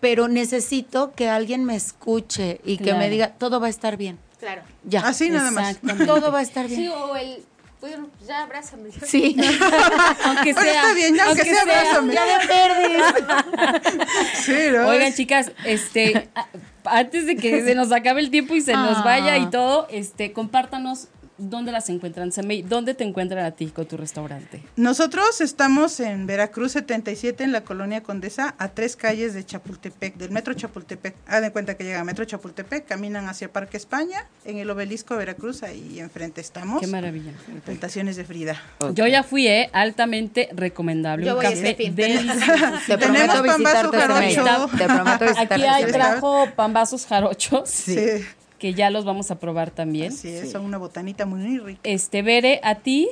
[0.00, 4.18] Pero necesito que alguien me escuche y que me diga, todo va a estar bien.
[4.44, 4.62] Claro.
[4.84, 5.00] Ya.
[5.00, 5.78] Así nada más.
[6.04, 6.92] Todo va a estar Sí, bien.
[6.92, 7.42] o el...
[7.80, 8.90] Bueno, ya abrázame.
[9.06, 9.36] Sí.
[10.24, 12.14] aunque Bueno, sea, está bien, ya, aunque sea, abrázame.
[12.14, 13.92] ya de perdis.
[14.44, 14.86] Sí, ¿no?
[14.88, 16.46] Oigan, chicas, este, a-
[16.84, 19.02] antes de que se nos acabe el tiempo y se nos Ah.
[19.04, 21.08] vaya y todo, este, compártanos
[21.38, 22.32] dónde las encuentran.
[22.32, 24.62] Semei, ¿Dónde te encuentran a ti con tu restaurante?
[24.76, 30.30] Nosotros estamos en Veracruz 77, en la colonia Condesa, a tres calles de Chapultepec, del
[30.30, 31.14] metro Chapultepec.
[31.26, 35.18] Hagan cuenta que llegan a metro Chapultepec, caminan hacia Parque España, en el obelisco de
[35.18, 36.80] Veracruz, ahí enfrente estamos.
[36.80, 37.32] Qué maravilla.
[37.64, 38.60] Tentaciones de Frida.
[38.92, 39.70] Yo ya fui, ¿eh?
[39.72, 41.26] Altamente recomendable.
[41.26, 41.94] Yo Un voy café este fin.
[41.94, 43.98] Te Tenemos prometo visitarte.
[43.98, 45.54] Te prometo visitarte.
[45.54, 48.24] Aquí hay, trajo pambazos jarochos, Sí,
[48.64, 50.10] que ya los vamos a probar también.
[50.10, 51.80] así es, son una botanita muy rica.
[51.84, 53.10] Este, Bere, a ti,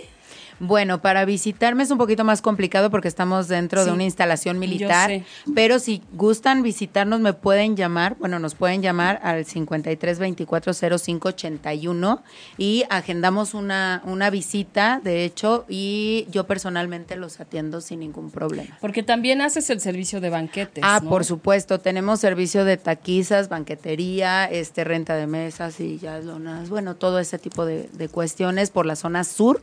[0.61, 5.23] Bueno, para visitarme es un poquito más complicado porque estamos dentro de una instalación militar,
[5.55, 11.29] pero si gustan visitarnos me pueden llamar, bueno, nos pueden llamar al 53 24 05
[11.29, 12.23] 81
[12.59, 18.77] y agendamos una, una visita, de hecho, y yo personalmente los atiendo sin ningún problema.
[18.81, 20.85] porque también haces el servicio de banquetes.
[20.87, 21.11] Ah, ¿no?
[21.11, 26.97] por supuesto, tenemos servicio de taquizas, banquetería, este renta de mesas y ya lonas, bueno,
[26.97, 29.63] todo ese tipo de, de cuestiones por la zona sur.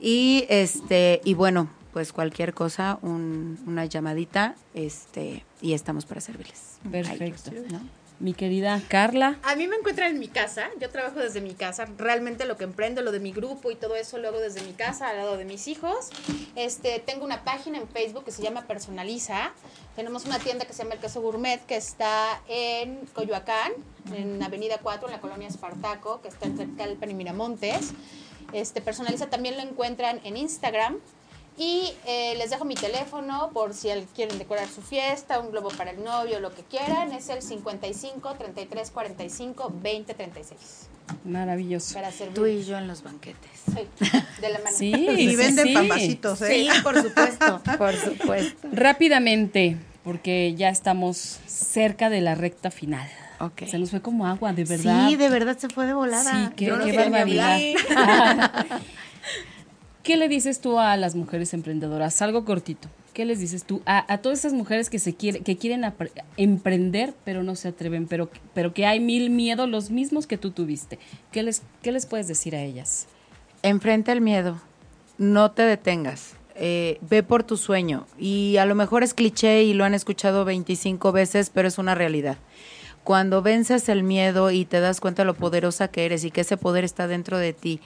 [0.00, 6.78] Y este, y bueno, pues cualquier cosa, un- una llamadita, este, y estamos para servirles.
[6.90, 7.50] Perfecto.
[7.50, 7.80] Ahí, ¿no?
[8.18, 9.38] Mi querida Carla.
[9.44, 12.64] A mí me encuentran en mi casa, yo trabajo desde mi casa, realmente lo que
[12.64, 15.38] emprendo, lo de mi grupo y todo eso lo hago desde mi casa, al lado
[15.38, 16.10] de mis hijos.
[16.54, 19.52] Este, tengo una página en Facebook que se llama Personaliza.
[19.96, 23.72] Tenemos una tienda que se llama El Queso Gourmet que está en Coyoacán,
[24.14, 27.92] en Avenida 4, en la colonia Espartaco, que está en Calpan y Miramontes.
[28.52, 30.96] Este, Personaliza también lo encuentran en Instagram.
[31.58, 35.68] Y eh, les dejo mi teléfono por si al- quieren decorar su fiesta, un globo
[35.68, 37.12] para el novio, lo que quieran.
[37.12, 40.58] Es el 55 33 45 20 36.
[41.24, 41.92] Maravilloso.
[41.94, 42.34] Para servir.
[42.34, 43.50] Tú y yo en los banquetes.
[43.66, 43.80] Sí,
[44.40, 44.74] de la mano.
[44.76, 45.74] Sí, Y sí, venden sí.
[45.74, 46.46] pambacitos, ¿eh?
[46.54, 48.68] Sí, por supuesto, por supuesto.
[48.72, 53.08] Rápidamente, porque ya estamos cerca de la recta final.
[53.66, 55.08] Se nos fue como agua, de verdad.
[55.08, 56.48] Sí, de verdad se fue de volada.
[56.48, 57.54] Sí, qué, Yo no qué barbaridad.
[57.54, 58.66] hablar.
[60.02, 62.20] ¿Qué le dices tú a las mujeres emprendedoras?
[62.22, 62.88] Algo cortito.
[63.12, 65.84] ¿Qué les dices tú a, a todas esas mujeres que se quiere, que quieren
[66.36, 70.52] emprender pero no se atreven, pero, pero que hay mil miedos, los mismos que tú
[70.52, 70.98] tuviste?
[71.32, 73.06] ¿Qué les, qué les puedes decir a ellas?
[73.62, 74.60] Enfrenta el miedo,
[75.18, 78.06] no te detengas, eh, ve por tu sueño.
[78.18, 81.94] Y a lo mejor es cliché y lo han escuchado 25 veces, pero es una
[81.94, 82.38] realidad.
[83.10, 86.42] Cuando vences el miedo y te das cuenta de lo poderosa que eres y que
[86.42, 87.80] ese poder está dentro de ti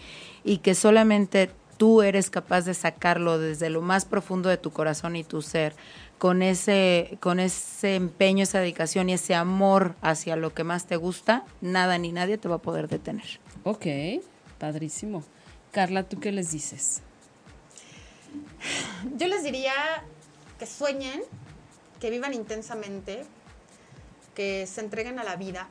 [0.45, 5.17] y que solamente tú eres capaz de sacarlo desde lo más profundo de tu corazón
[5.17, 5.75] y tu ser,
[6.19, 10.97] con ese, con ese empeño, esa dedicación y ese amor hacia lo que más te
[10.97, 13.41] gusta, nada ni nadie te va a poder detener.
[13.63, 13.87] Ok,
[14.59, 15.25] padrísimo.
[15.73, 17.01] Carla, ¿tú qué les dices?
[19.17, 19.73] Yo les diría
[20.59, 21.23] que sueñen,
[21.99, 23.25] que vivan intensamente,
[24.35, 25.69] que se entreguen a la vida,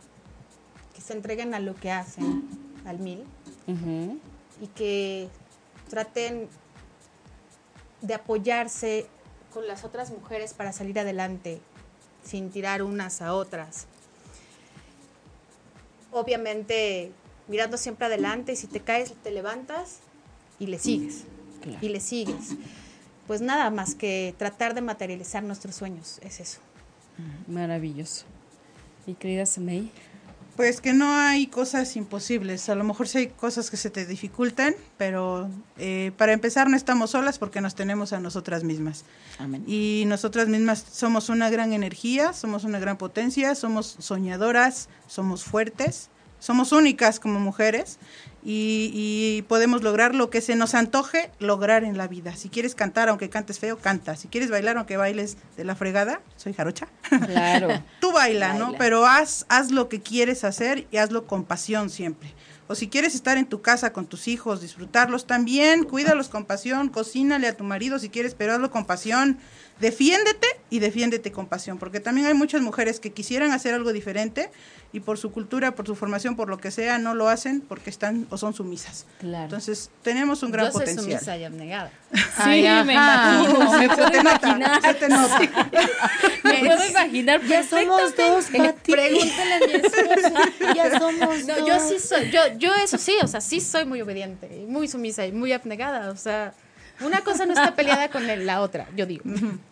[0.96, 2.44] que se entreguen a lo que hacen
[2.86, 3.24] al mil
[4.62, 5.30] y que
[5.90, 6.48] traten
[8.02, 9.08] de apoyarse
[9.54, 11.62] con las otras mujeres para salir adelante
[12.24, 13.86] sin tirar unas a otras.
[16.12, 17.12] Obviamente
[17.48, 20.00] mirando siempre adelante y si te caes te levantas
[20.60, 21.24] y le sigues
[21.62, 21.80] Claro.
[21.82, 22.56] y le sigues.
[23.28, 26.60] Pues nada más que tratar de materializar nuestros sueños, es eso.
[27.48, 28.26] Maravilloso.
[29.06, 29.92] Mi querida Samei.
[30.56, 32.70] Pues que no hay cosas imposibles.
[32.70, 36.78] A lo mejor sí hay cosas que se te dificultan, pero eh, para empezar no
[36.78, 39.04] estamos solas porque nos tenemos a nosotras mismas.
[39.40, 39.64] Amén.
[39.66, 46.10] Y nosotras mismas somos una gran energía, somos una gran potencia, somos soñadoras, somos fuertes,
[46.44, 48.00] somos únicas como mujeres
[48.44, 52.36] y, y podemos lograr lo que se nos antoje lograr en la vida.
[52.36, 54.18] Si quieres cantar, aunque cantes feo, canta.
[54.18, 56.90] Si quieres bailar, aunque bailes de la fregada, soy jarocha.
[57.28, 57.70] Claro.
[58.02, 58.66] Tú baila, ¿no?
[58.66, 58.78] Baila.
[58.78, 62.34] Pero haz, haz lo que quieres hacer y hazlo con pasión siempre.
[62.68, 66.90] O si quieres estar en tu casa con tus hijos, disfrutarlos también, cuídalos con pasión,
[66.90, 69.38] cocínale a tu marido si quieres, pero hazlo con pasión.
[69.80, 74.50] Defiéndete y defiéndete con pasión, porque también hay muchas mujeres que quisieran hacer algo diferente
[74.94, 77.90] y por su cultura, por su formación, por lo que sea, no lo hacen porque
[77.90, 79.06] están o son sumisas.
[79.20, 79.46] Claro.
[79.46, 81.06] Entonces, tenemos un gran Yo soy potencial.
[81.20, 81.92] sumisa y abnegada.
[82.14, 85.40] Sí, Ay, me puedo Se te nota, se te nota.
[86.44, 88.92] Me puedo imaginar Ya somos dos, Pati.
[88.92, 90.34] Pregúntale a mi esposa.
[90.76, 91.68] Ya somos No, dos.
[91.68, 94.88] yo sí soy, yo, yo eso sí, o sea, sí soy muy obediente, y muy
[94.88, 96.54] sumisa y muy abnegada, o sea,
[97.02, 99.24] una cosa no está peleada con la otra, yo digo.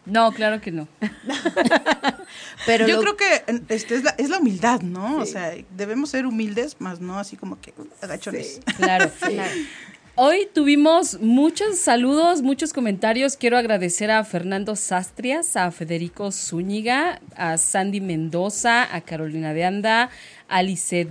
[0.05, 0.87] No, claro que no.
[2.65, 3.43] Pero Yo lo- creo que
[3.73, 5.17] este, es, la, es la humildad, ¿no?
[5.17, 8.59] O sea, debemos ser humildes, más no así como que uh, agachones.
[8.77, 9.11] Claro.
[10.15, 13.37] Hoy tuvimos muchos saludos, muchos comentarios.
[13.37, 20.09] Quiero agradecer a Fernando Sastrias, a Federico Zúñiga, a Sandy Mendoza, a Carolina de Anda,
[20.51, 20.61] a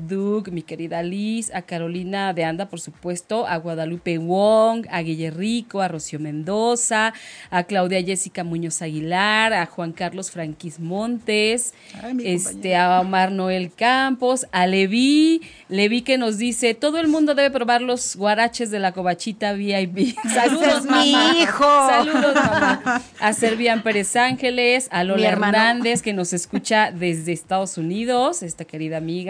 [0.07, 5.31] Duke, mi querida Liz, a Carolina de Anda, por supuesto, a Guadalupe Wong, a Guille
[5.31, 7.15] Rico, a Rocío Mendoza,
[7.51, 11.73] a Claudia Jessica Muñoz Aguilar, a Juan Carlos Franquis Montes,
[12.03, 12.97] Ay, este, compañera.
[12.97, 17.81] a Omar Noel Campos, a Levi, Levi que nos dice, todo el mundo debe probar
[17.81, 20.19] los guaraches de la cobachita VIP.
[20.35, 21.35] Saludos, es mi mamá.
[21.39, 21.65] hijo.
[21.89, 23.03] Saludos, mamá.
[23.21, 25.29] A Servian Pérez Ángeles, a Lola.
[25.29, 29.30] Hernández, que nos escucha desde Estados Unidos, esta querida amiga.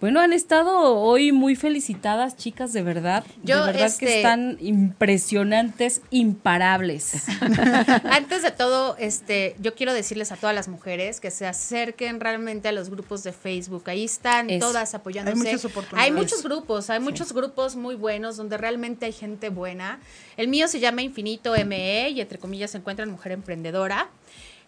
[0.00, 3.24] Bueno, han estado hoy muy felicitadas, chicas, de verdad.
[3.42, 7.24] Yo, de verdad que este- están impresionantes, imparables.
[8.04, 12.68] Antes de todo, este, yo quiero decirles a todas las mujeres que se acerquen realmente
[12.68, 13.84] a los grupos de Facebook.
[13.86, 14.66] Ahí están Eso.
[14.68, 15.36] todas apoyándose.
[15.36, 16.04] Hay muchas oportunidades.
[16.04, 19.98] Hay muchos grupos, hay muchos grupos muy buenos donde realmente hay gente buena.
[20.36, 24.08] El mío se llama Infinito ME y entre comillas se encuentra en Mujer Emprendedora.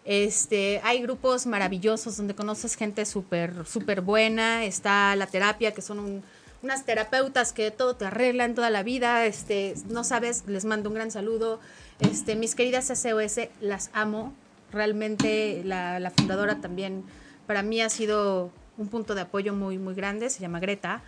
[0.05, 4.65] Este, hay grupos maravillosos donde conoces gente súper, súper buena.
[4.65, 6.23] Está la terapia, que son un-
[6.63, 9.25] unas terapeutas que todo te arreglan toda la vida.
[9.25, 11.59] Este, no sabes, les mando un gran saludo.
[11.99, 14.33] Este, mis queridas SOS, las amo.
[14.71, 17.03] Realmente la, la fundadora también
[17.45, 20.29] para mí ha sido un punto de apoyo muy, muy grande.
[20.29, 21.03] Se llama Greta.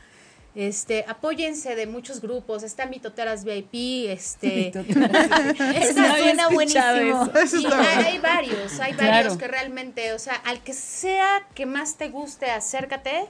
[0.55, 2.61] Este, apóyense de muchos grupos.
[2.61, 4.71] Está Mitoteras VIP, este,
[5.93, 7.31] suena buenísimo.
[7.33, 9.11] Eso y hay, varios, hay Claro.
[9.11, 13.25] varios que realmente, o sea, al que sea que más te guste, acércate.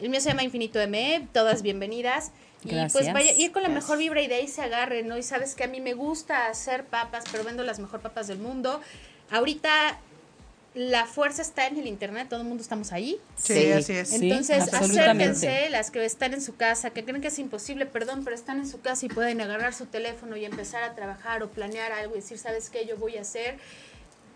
[0.00, 2.32] El mío se llama Infinito ME, todas bienvenidas.
[2.64, 5.16] Y pues vaya, ir con la mejor vibra y de ahí se agarren, ¿no?
[5.16, 8.38] Y sabes que a mí me gusta hacer papas, pero vendo las mejor papas del
[8.38, 8.80] mundo.
[9.30, 9.98] Ahorita
[10.76, 13.16] la fuerza está en el internet, todo el mundo estamos ahí.
[13.36, 13.72] Sí, Sí.
[13.72, 14.10] así es.
[14.10, 18.24] Sí, Entonces, acérquense, las que están en su casa, que creen que es imposible, perdón,
[18.24, 21.48] pero están en su casa y pueden agarrar su teléfono y empezar a trabajar o
[21.48, 22.86] planear algo y decir, ¿sabes qué?
[22.86, 23.56] Yo voy a hacer.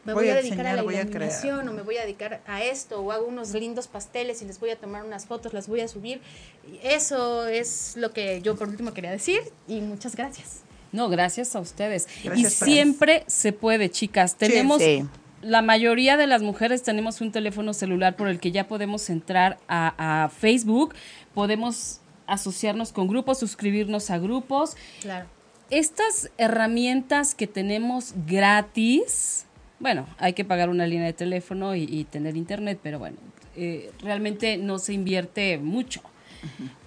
[0.06, 2.64] me Voy voy, a dedicar a la a iluminación o me voy a dedicar a
[2.64, 5.82] esto o hago unos lindos pasteles y les voy a tomar unas fotos, las voy
[5.82, 6.22] a subir.
[6.66, 10.60] Y Eso es lo que yo por último quería decir y muchas gracias.
[10.90, 12.08] No, gracias a ustedes.
[12.24, 14.36] Gracias, y siempre se puede, chicas.
[14.36, 15.04] Tenemos, Sí.
[15.42, 19.58] La mayoría de las mujeres tenemos un teléfono celular por el que ya podemos entrar
[19.68, 20.94] a, a Facebook,
[21.34, 24.76] podemos asociarnos con grupos, suscribirnos a grupos.
[25.00, 25.26] Claro.
[25.70, 29.46] Estas herramientas que tenemos gratis,
[29.78, 33.16] bueno, hay que pagar una línea de teléfono y, y tener internet, pero bueno,
[33.56, 36.02] eh, realmente no se invierte mucho.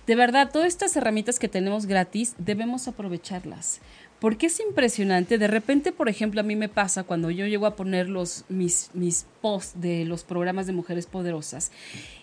[0.08, 3.80] De verdad, todas estas herramientas que tenemos gratis debemos aprovecharlas.
[4.24, 5.38] Porque es impresionante.
[5.38, 8.90] De repente, por ejemplo, a mí me pasa cuando yo llego a poner los, mis,
[8.94, 11.74] mis posts de los programas de mujeres poderosas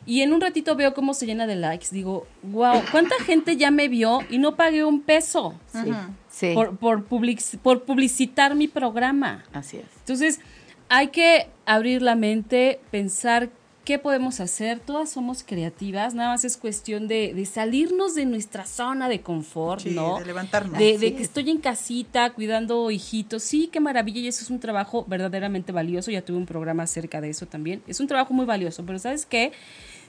[0.07, 1.89] y en un ratito veo cómo se llena de likes.
[1.91, 5.91] Digo, wow, ¿cuánta gente ya me vio y no pagué un peso Sí.
[6.31, 6.53] Sí.
[6.55, 9.45] por, por, public- por publicitar mi programa?
[9.53, 9.85] Así es.
[9.99, 10.41] Entonces,
[10.89, 13.51] hay que abrir la mente, pensar
[13.91, 14.79] qué podemos hacer.
[14.79, 19.81] Todas somos creativas, nada más es cuestión de, de salirnos de nuestra zona de confort,
[19.81, 20.21] Sí, ¿no?
[20.21, 20.79] de levantarnos.
[20.79, 21.23] De, que es.
[21.23, 23.43] estoy en casita cuidando hijitos.
[23.43, 24.21] Sí, qué maravilla.
[24.21, 26.13] Y eso es un trabajo verdaderamente valioso.
[26.13, 27.83] Ya tuve un programa acerca de eso también.
[27.89, 28.87] Es un trabajo muy valioso.
[28.87, 29.51] Pero ¿sabes qué?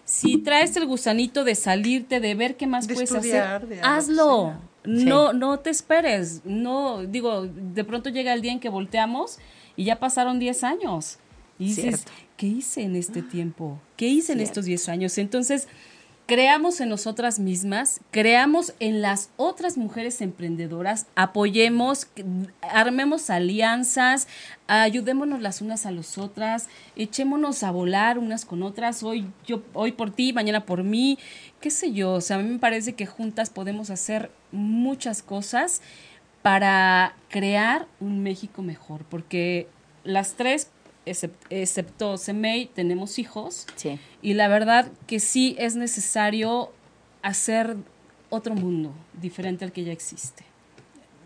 [0.05, 4.53] Si traes el gusanito de salirte, de ver qué más De puedes estudiar, hacer, hazlo.
[4.86, 6.41] No, no te esperes.
[6.45, 9.39] No, digo, de pronto llega el día en que volteamos
[9.75, 11.17] y ya pasaron 10 años.
[11.57, 12.11] Y dices, Cierto.
[12.41, 13.79] ¿Qué hice en este tiempo?
[13.97, 15.19] ¿Qué hice en estos 10 años?
[15.19, 15.67] Entonces,
[16.25, 22.07] creamos en nosotras mismas, creamos en las otras mujeres emprendedoras, apoyemos,
[22.63, 24.27] armemos alianzas,
[24.65, 29.91] ayudémonos las unas a las otras, echémonos a volar unas con otras, hoy yo hoy
[29.91, 31.19] por ti, mañana por mí,
[31.59, 35.83] qué sé yo, o sea, a mí me parece que juntas podemos hacer muchas cosas
[36.41, 39.67] para crear un México mejor, porque
[40.03, 40.71] las tres
[41.06, 43.97] excepto Semei tenemos hijos Sí.
[44.22, 46.72] y la verdad que sí es necesario
[47.22, 47.76] hacer
[48.30, 50.43] otro mundo diferente al que ya existe.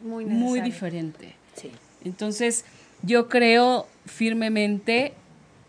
[0.03, 0.63] Muy Muy necesario.
[0.63, 1.35] diferente.
[1.55, 1.71] Sí.
[2.03, 2.65] Entonces,
[3.01, 5.13] yo creo firmemente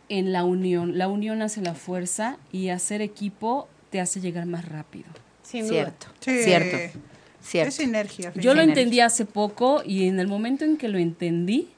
[0.09, 0.99] en la unión.
[0.99, 5.07] La unión hace la fuerza y hacer equipo te hace llegar más rápido.
[5.43, 5.73] Sin duda.
[5.73, 6.07] Cierto.
[6.21, 6.43] Sí.
[6.45, 6.99] Cierto.
[7.43, 7.69] Cierto.
[7.69, 8.33] Es sinergia.
[8.35, 8.83] Yo lo Energía.
[8.83, 11.69] entendí hace poco y en el momento en que lo entendí,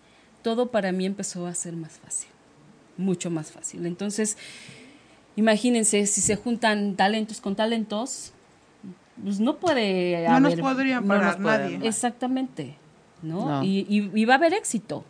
[0.43, 2.29] todo para mí empezó a ser más fácil,
[2.97, 3.87] mucho más fácil.
[3.87, 4.37] Entonces,
[5.37, 8.33] imagínense, si se juntan talentos con talentos,
[9.23, 11.77] pues no puede No nos podría no parar nos puede nadie.
[11.77, 11.87] amar.
[11.89, 12.77] Exactamente,
[13.23, 13.47] ¿no?
[13.47, 13.65] No.
[13.65, 15.05] Y, y- y va a haber éxito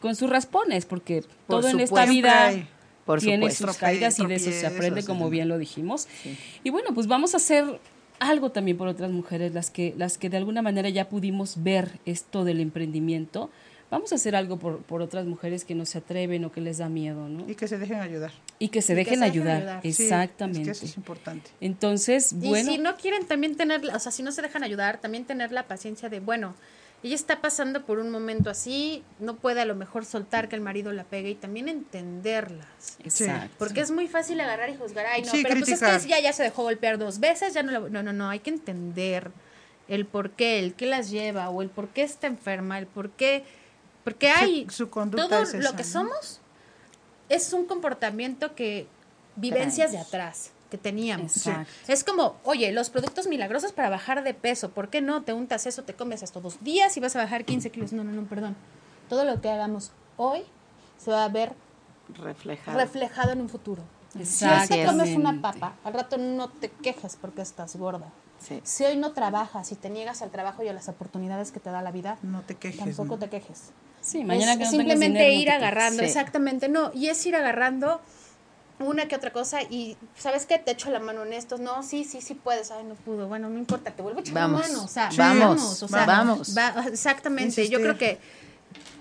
[0.00, 2.68] con sus raspones, porque Por todo en esta vida hay.
[3.04, 3.68] Por tiene supuesto.
[3.68, 6.06] sus caídas y de eso se aprende, como bien lo dijimos.
[6.62, 7.80] Y bueno, pues vamos a hacer
[8.20, 12.00] algo también por otras mujeres, las que, las que de alguna manera ya pudimos ver
[12.04, 13.50] esto del emprendimiento.
[13.90, 16.76] Vamos a hacer algo por, por otras mujeres que no se atreven o que les
[16.78, 17.48] da miedo, ¿no?
[17.48, 18.32] Y que se dejen ayudar.
[18.58, 19.80] Y que se Y que dejen ayudar.
[19.82, 20.60] Sí, Exactamente.
[20.60, 21.50] es que eso es importante.
[21.62, 22.70] Entonces, Y bueno.
[22.70, 25.62] si no quieren también tener, o sea, si no se dejan ayudar, también tener la
[25.66, 26.54] paciencia de, bueno,
[27.02, 30.60] ella está pasando por un momento así, no puede a lo mejor soltar que el
[30.62, 32.98] marido la pegue y también entenderlas.
[33.04, 33.54] Exacto.
[33.58, 35.94] Porque es muy fácil agarrar y juzgar, ay, no, Sí, pero pues criticar.
[35.96, 38.28] es que ya, ya se dejó golpear dos veces, ya no la- No, no, no,
[38.28, 39.30] hay que entender
[39.88, 43.10] el por qué, el qué las lleva, o el por qué está enferma, el por
[43.10, 43.44] qué...
[44.10, 44.66] Porque Su- hay...
[44.70, 45.88] su conducta todo es lo esa, que ¿no?
[45.88, 46.40] somos
[47.28, 48.86] es un comportamiento que...
[49.36, 51.36] Vivencias de atrás que teníamos.
[51.36, 51.70] Exacto.
[51.86, 55.22] Es como, oye, los productos milagrosos para bajar de peso, ¿por qué no?
[55.22, 57.92] Te untas eso, te comes hasta dos días y vas a bajar 15 kilos.
[57.92, 58.56] No, no, no, perdón.
[59.08, 60.42] Todo lo que hagamos hoy
[60.98, 61.52] se va a ver
[62.14, 62.76] Reflejado.
[62.78, 63.82] reflejado en un futuro.
[64.24, 68.10] Si hoy te comes una papa, al rato no te quejes porque estás gorda.
[68.40, 68.60] Sí.
[68.64, 71.70] Si hoy no trabajas y te niegas al trabajo y a las oportunidades que te
[71.70, 72.78] da la vida, No te quejes.
[72.80, 73.18] tampoco ¿no?
[73.18, 73.70] te quejes.
[74.00, 76.06] Sí, mañana es que no simplemente dinero, ir agarrando, Sí.
[76.06, 78.00] exactamente, no, y es ir agarrando
[78.80, 80.58] una que otra cosa y ¿sabes qué?
[80.58, 83.48] Te echo la mano en estos, no, sí, sí, sí puedes, ay, no pudo, bueno,
[83.50, 84.60] no importa, te vuelvo a echar Vamos.
[84.62, 85.18] la mano, o sea, Sí.
[85.18, 86.56] Vamos, vamos, o sea, vamos.
[86.56, 88.18] va- exactamente, yo creo que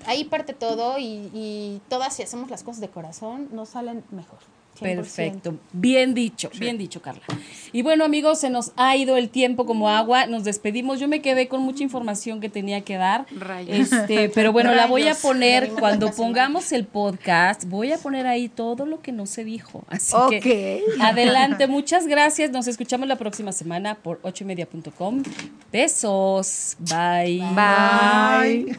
[0.08, 4.40] ahí parte todo y, y todas si hacemos las cosas de corazón, nos salen mejor.
[4.80, 4.96] 100%.
[4.96, 7.24] Perfecto, bien dicho, bien dicho, Carla.
[7.72, 11.00] Y bueno, amigos, se nos ha ido el tiempo como agua, nos despedimos.
[11.00, 13.26] Yo me quedé con mucha información que tenía que dar.
[13.32, 13.92] Rayos.
[13.92, 18.50] Este, pero bueno, la voy a poner cuando pongamos el podcast, voy a poner ahí
[18.50, 19.84] todo lo que no se dijo.
[19.90, 22.52] Así que adelante, muchas gracias.
[22.52, 25.24] Nos escuchamos la próxima semana por ochoymedia.com.
[25.72, 26.78] Besos.
[26.80, 27.44] Bye.
[27.54, 28.78] Bye.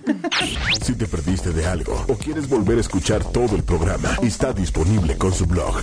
[0.82, 5.16] Si te perdiste de algo o quieres volver a escuchar todo el programa, está disponible
[5.16, 5.82] con su blog